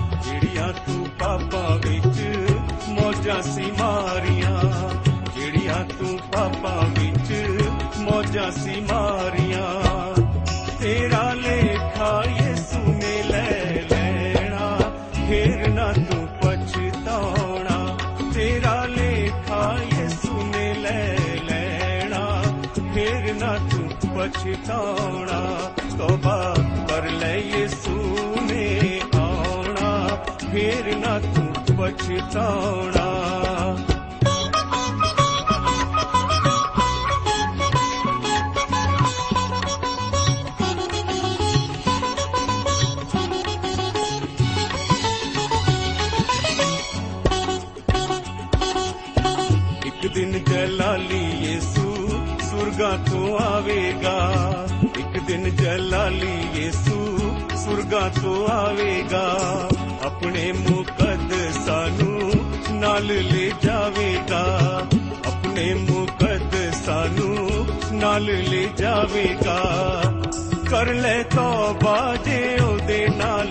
ਸੀ 8.52 8.80
ਮਾਰੀਆਂ। 8.80 9.82
ਤੇਰਾ 10.80 11.32
ਲੇਖਾ 11.32 12.24
ਯਿਸੂ 12.24 12.92
ਨੇ 12.92 13.22
ਲੈ 13.22 13.82
ਲੈਣਾ। 13.90 14.78
ਫੇਰ 15.28 15.68
ਨਾ 15.68 15.92
ਤੂੰ 15.92 16.26
ਪਛਤਾਉਣਾ। 16.26 17.98
ਤੇਰਾ 18.34 18.86
ਲੇਖਾ 18.86 19.76
ਯਿਸੂ 19.98 20.46
ਨੇ 20.46 20.74
ਲੈ 20.74 21.16
ਲੈਣਾ। 21.42 22.42
ਫੇਰ 22.94 23.34
ਨਾ 23.34 23.56
ਤੂੰ 23.56 23.88
ਪਛਤਾਉਣਾ। 24.16 25.70
ਤੋਬਾ 25.98 26.56
ਕਰ 26.88 27.10
ਲੈ 27.10 27.36
ਯਿਸੂ 27.36 28.16
ਨੇ 28.42 29.00
ਆਉਣਾ। 29.16 30.08
ਫੇਰ 30.52 30.96
ਨਾ 30.96 31.20
ਤੂੰ 31.20 31.76
ਪਛਤਾਉਣਾ। 31.76 33.22
ਦਿਨ 55.72 55.78
ਜਲਾਲੀ 55.78 56.62
ਯਿਸੂ 56.62 57.18
ਸੁਰਗਾਂ 57.56 58.10
ਤੋਂ 58.22 58.48
ਆਵੇਗਾ 58.48 59.38
ਆਪਣੇ 60.04 60.52
ਮੁਕੱਦਸਾਂ 60.52 61.88
ਨੂੰ 61.88 62.32
ਨਾਲ 62.72 63.06
ਲੈ 63.06 63.50
ਜਾਵੇਗਾ 63.62 64.42
ਆਪਣੇ 65.26 65.74
ਮੁਕੱਦਸਾਂ 65.74 67.08
ਨੂੰ 67.08 67.66
ਨਾਲ 67.92 68.24
ਲੈ 68.24 68.66
ਜਾਵੇਗਾ 68.76 69.60
ਕਰ 70.70 70.94
ਲੈ 70.94 71.22
ਤੌਬਾ 71.22 72.16
ਜੇ 72.24 72.58
ਉਹਦੇ 72.62 73.08
ਨਾਲ 73.08 73.50